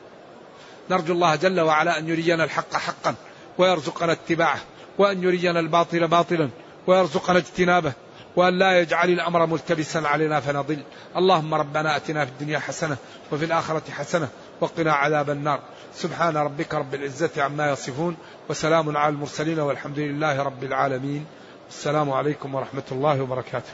[0.90, 3.14] نرجو الله جل وعلا أن يرينا الحق حقا
[3.58, 4.60] ويرزقنا اتباعه.
[4.98, 6.50] وأن يرينا الباطل باطلا
[6.86, 7.92] ويرزقنا اجتنابه
[8.36, 10.82] وأن لا يجعل الأمر ملتبسا علينا فنضل.
[11.16, 12.96] اللهم ربنا أتنا في الدنيا حسنة
[13.32, 14.28] وفي الآخرة حسنة
[14.60, 15.60] وقنا عذاب النار.
[15.94, 18.16] سبحان ربك رب العزة عما يصفون
[18.48, 21.26] وسلام على المرسلين والحمد لله رب العالمين.
[21.68, 23.72] السلام عليكم ورحمة الله وبركاته.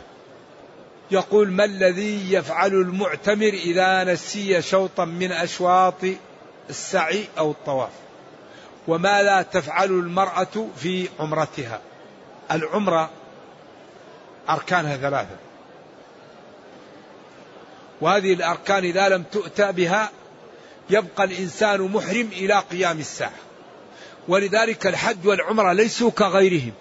[1.11, 6.05] يقول ما الذي يفعل المعتمر إذا نسي شوطا من أشواط
[6.71, 7.91] السعي أو الطواف؟
[8.91, 11.81] وماذا تفعل المرأة في عمرتها.
[12.51, 13.11] العمرة
[14.49, 15.37] أركانها ثلاثة.
[18.01, 20.11] وهذه الأركان إذا لم تؤتى بها
[20.91, 23.39] يبقى الإنسان محرم إلى قيام الساعة.
[24.29, 26.73] ولذلك الحج والعمرة ليسوا كغيرهم.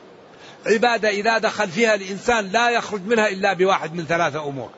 [0.66, 4.70] عبادة إذا دخل فيها الإنسان لا يخرج منها إلا بواحد من ثلاثة أمور.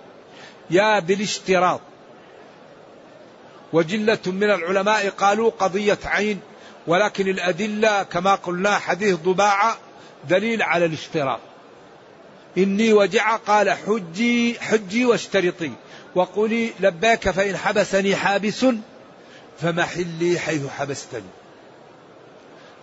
[0.70, 1.82] يا بالاشتراط.
[3.74, 6.42] وجلة من العلماء قالوا قضية عين
[6.88, 9.78] ولكن الأدلة كما قلنا حديث ضباعة
[10.30, 11.40] دليل على الاشتراط.
[12.58, 15.72] إني وجع قال حجي حجي واشترطي.
[16.16, 18.66] وقولي لباك فإن حبسني حابس
[19.62, 21.30] فمحلي حيث حبستني.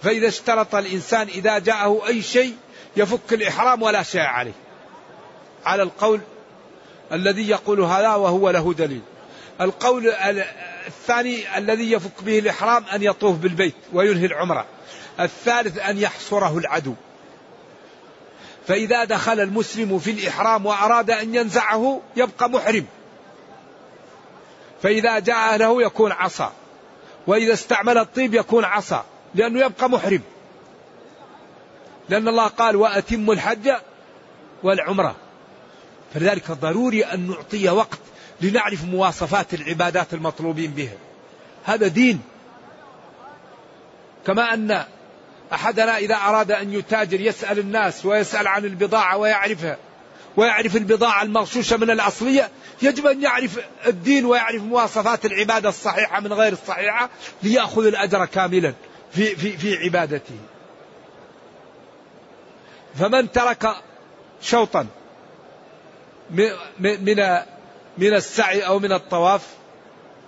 [0.02, 2.56] فإذا اشترط الإنسان إذا جاءه أي شيء
[2.96, 4.52] يفك الإحرام ولا شيء عليه.
[5.64, 6.20] على القول
[7.12, 9.02] الذي يقول هذا وهو له دليل.
[9.60, 10.10] القول
[10.88, 14.66] الثاني الذي يفك به الإحرام أن يطوف بالبيت وينهي العمرة.
[15.20, 16.94] الثالث أن يحصره العدو.
[18.66, 22.86] فإذا دخل المسلم في الإحرام وأراد أن ينزعه يبقى محرم.
[24.82, 26.52] فإذا جاء له يكون عصا.
[27.26, 30.22] وإذا استعمل الطيب يكون عصا لأنه يبقى محرم.
[32.08, 33.70] لأن الله قال وأتم الحج
[34.62, 35.16] والعمرة.
[36.14, 37.98] فلذلك ضروري أن نعطي وقت
[38.40, 40.96] لنعرف مواصفات العبادات المطلوبين بها.
[41.64, 42.20] هذا دين.
[44.26, 44.84] كما أن
[45.52, 49.76] أحدنا إذا أراد أن يتاجر يسأل الناس ويسأل عن البضاعة ويعرفها
[50.36, 52.48] ويعرف البضاعة المغشوشة من الأصلية
[52.82, 57.10] يجب أن يعرف الدين ويعرف مواصفات العبادة الصحيحة من غير الصحيحة
[57.42, 58.74] ليأخذ الأجر كاملا
[59.12, 60.38] في, في, في عبادته.
[62.98, 63.68] فمن ترك
[64.42, 64.86] شوطا
[66.80, 67.28] من
[67.98, 69.46] من السعي أو من الطواف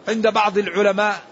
[0.08, 1.22] عند بعض العلماء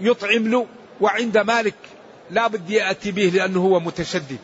[0.00, 0.66] يطعم له
[1.00, 1.74] وعند مالك
[2.30, 4.38] لا بد يأتي به لأنه هو متشدد.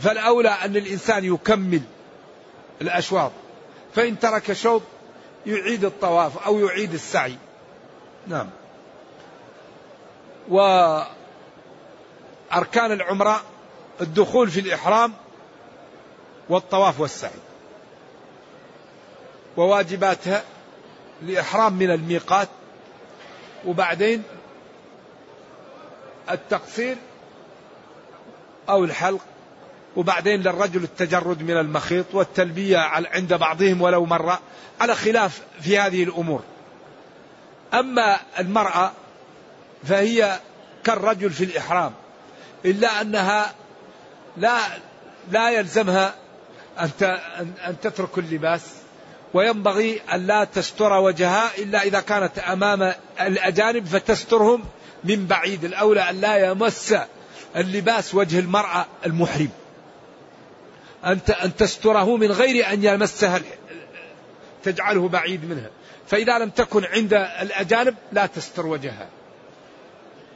[0.00, 1.82] فالأولى أن الإنسان يكمل
[2.80, 3.32] الأشواط.
[3.94, 4.82] فإن ترك شوط
[5.46, 7.36] يعيد الطواف أو يعيد السعي.
[8.26, 8.50] نعم.
[10.48, 11.12] وأركان
[12.92, 13.42] العمرة
[14.00, 15.12] الدخول في الإحرام
[16.48, 17.51] والطواف والسعي.
[19.56, 20.42] وواجباتها
[21.22, 22.48] الإحرام من الميقات.
[23.66, 24.22] وبعدين
[26.30, 26.96] التقصير
[28.68, 29.20] أو الحلق.
[29.96, 32.78] وبعدين للرجل التجرد من المخيط والتلبية
[33.12, 34.40] عند بعضهم ولو مرة
[34.80, 36.42] على خلاف في هذه الأمور.
[37.74, 38.92] أما المرأة
[39.84, 40.40] فهي
[40.84, 41.92] كالرجل في الإحرام
[42.64, 43.52] إلا أنها
[44.36, 44.58] لا
[45.30, 46.14] لا يلزمها
[46.78, 46.90] أن
[47.66, 48.81] أن تترك اللباس.
[49.34, 54.64] وينبغي أن لا تستر وجهها إلا إذا كانت أمام الأجانب فتسترهم
[55.04, 55.64] من بعيد.
[55.64, 56.94] الأولى أن لا يمس
[57.56, 59.48] اللباس وجه المرأة المحرم.
[61.04, 63.40] أن تستره من غير أن يمسها
[64.64, 65.70] تجعله بعيد منها.
[66.06, 69.08] فإذا لم تكن عند الأجانب لا تستر وجهها.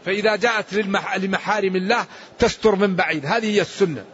[0.05, 0.75] فإذا جاءت
[1.17, 2.07] لمحارم الله
[2.39, 3.27] تستر من بعيد.
[3.27, 4.05] هذه هي السنة.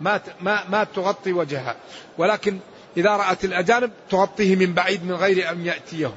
[0.00, 1.76] ما ما ما تغطي وجهها.
[2.18, 2.58] ولكن
[2.96, 6.14] إذا رأت الأجانب تغطيه من بعيد من غير أن يأتيه.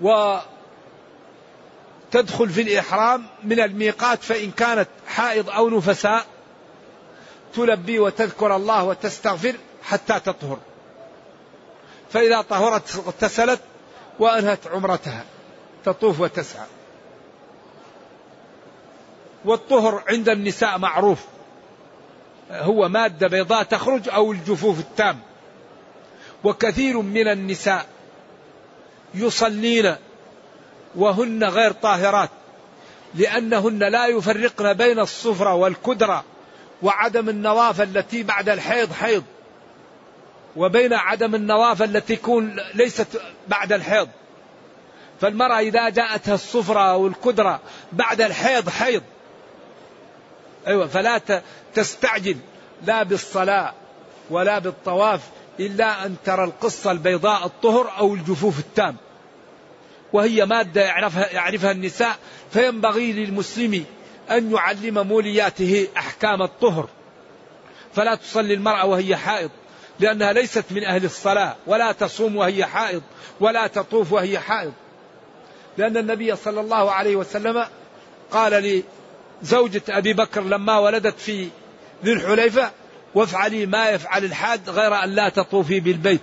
[0.00, 0.42] وتدخل
[2.48, 6.26] في الإحرام من الميقات فإن كانت حائض أو نفساء
[7.54, 10.58] تلبي وتذكر الله وتستغفر حتى تطهر.
[12.10, 13.60] فإذا طهرت اغتسلت
[14.18, 15.24] وأنهت عمرتها
[15.84, 16.66] تطوف وتسعى.
[19.44, 21.24] والطهر عند النساء معروف.
[22.50, 25.20] هو مادة بيضاء تخرج أو الجفوف التام.
[26.44, 27.86] وكثير من النساء
[29.14, 29.96] يصلين
[30.94, 32.30] وهن غير طاهرات
[33.14, 36.24] لأنهن لا يفرقن بين الصفرة والكدرة
[36.82, 39.24] وعدم النظافة التي بعد الحيض حيض
[40.56, 44.08] وبين عدم النظافة التي تكون ليست بعد الحيض.
[45.20, 47.60] فالمرأة إذا جاءتها الصفرة أو الكدرة
[47.92, 49.02] بعد الحيض حيض.
[50.66, 51.42] أيوة فلا
[51.74, 52.36] تستعجل
[52.86, 53.74] لا بالصلاة
[54.30, 55.20] ولا بالطواف
[55.60, 58.96] إلا أن ترى القصة البيضاء الطهر أو الجفوف التام.
[60.12, 62.16] وهي مادة يعرفها, يعرفها النساء
[62.52, 63.84] فينبغي للمسلم
[64.30, 66.88] أن يعلم مولياته أحكام الطهر.
[67.94, 69.50] فلا تصلي المرأة وهي حائض
[70.00, 73.02] لأنها ليست من أهل الصلاة ولا تصوم وهي حائض
[73.40, 74.72] ولا تطوف وهي حائض.
[75.78, 77.64] لأن النبي صلى الله عليه وسلم
[78.30, 78.82] قال
[79.42, 81.48] لزوجة أبي بكر لما ولدت في
[82.04, 82.70] ذي الحليفة
[83.14, 86.20] وافعلي ما يفعل الحاد غير أن لا تطوفي بالبيت.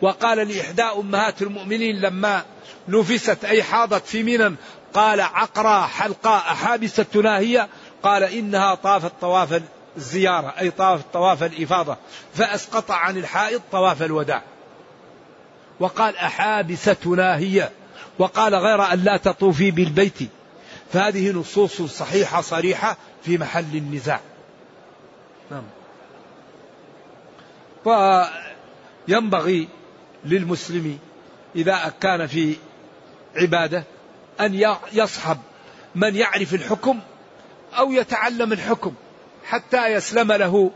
[0.00, 2.42] وقال لإحدى أمهات المؤمنين لما
[2.88, 4.56] نفست أي حاضت في منى
[4.94, 7.68] قال عقرى حلقاء أحابستنا هي؟
[8.02, 9.62] قال إنها طافت طواف
[9.96, 11.96] الزيارة أي طاف طواف الإفاضة.
[12.34, 14.42] فأسقط عن الحائض طواف الوداع.
[15.80, 17.68] وقال أحابستنا هي؟
[18.18, 20.37] وقال غير أن لا تطوفي بالبيت.
[20.92, 24.20] فهذه نصوص صحيحة صريحة في محل النزاع.
[25.50, 25.64] نعم.
[29.08, 29.68] وينبغي
[30.24, 30.98] للمسلم
[31.56, 32.56] إذا كان في
[33.36, 33.84] عبادة
[34.40, 35.38] أن يصحب
[35.94, 37.00] من يعرف الحكم
[37.78, 38.94] أو يتعلم الحكم
[39.44, 40.70] حتى يسلم له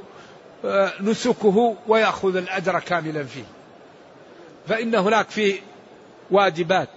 [0.65, 3.45] آه، نسكه ويأخذ الأجر كاملا فيه.
[4.69, 5.61] فإن هناك في
[6.31, 6.89] واجبات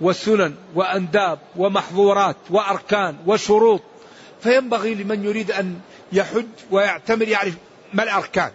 [0.00, 3.82] وسنن وأنداب ومحظورات وأركان وشروط.
[4.42, 5.80] فينبغي لمن يريد أن
[6.12, 7.54] يحج ويعتمر يعرف
[7.92, 8.50] ما الأركان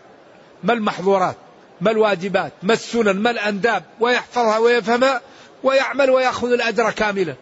[0.64, 1.36] ما المحظورات
[1.82, 5.22] ما الواجبات ما السنن ما الأنداب ويحفظها ويفهمها
[5.64, 7.36] ويعمل ويأخذ الأجر كاملا.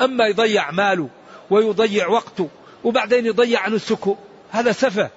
[0.00, 1.08] أما يضيع ماله
[1.50, 2.48] ويضيع وقته
[2.84, 4.16] وبعدين يضيع نسكه
[4.50, 5.10] هذا سفه.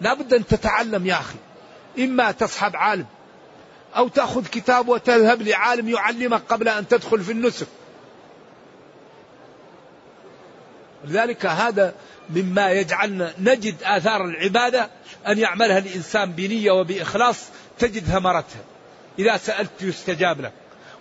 [0.00, 1.38] لا بد أن تتعلم يا أخي.
[1.98, 3.06] إما تصحب عالم
[3.96, 7.66] أو تأخذ كتاب وتذهب لعالم يعلمك قبل أن تدخل في النسك.
[11.04, 11.94] لذلك هذا
[12.30, 14.90] مما يجعلنا نجد آثار العبادة
[15.26, 17.44] أن يعملها الإنسان بنية وبإخلاص
[17.78, 18.64] تجد ثمرتها.
[19.18, 20.52] إذا سألت يستجاب لك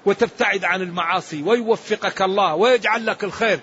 [0.06, 3.60] وتبتعد عن المعاصي ويوفقك الله ويجعل لك الخير.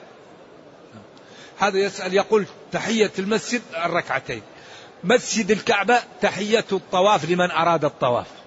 [1.59, 4.43] هذا يسأل يقول تحية المسجد الركعتين.
[5.05, 8.42] مسجد الكعبة تحية الطواف لمن أراد الطواف.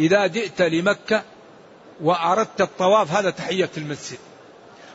[0.00, 1.22] إذا جئت لمكة
[2.02, 4.18] وأردت الطواف هذا تحية المسجد.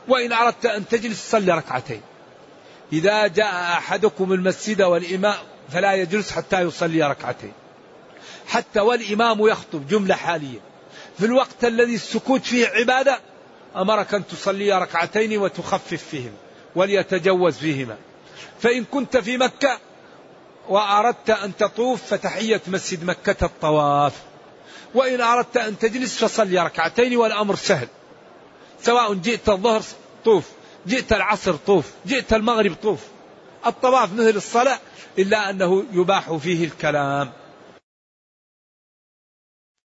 [0.07, 2.01] وإن أردت أن تجلس صلي ركعتين.
[2.93, 5.35] إذا جاء أحدكم المسجد والإمام
[5.69, 7.53] فلا يجلس حتى يصلي ركعتين.
[8.47, 10.59] حتى والإمام يخطب جملة حالية.
[11.17, 13.19] في الوقت الذي السكوت فيه عبادة
[13.75, 16.37] أمرك أن تصلي ركعتين وتخفف فيهما
[16.75, 17.97] وليتجوز فيهما.
[18.59, 19.79] فإن كنت في مكة
[20.69, 24.13] وأردت أن تطوف فتحية مسجد مكة الطواف.
[24.95, 27.87] وإن أردت أن تجلس فصلي ركعتين والأمر سهل.
[28.81, 29.81] سواء جئت الظهر
[30.25, 30.49] طوف
[30.87, 32.99] جئت العصر طوف جئت المغرب طوف.
[33.65, 34.79] الطواف مثل الصلاة
[35.19, 37.31] إلا أنه يباح فيه الكلام.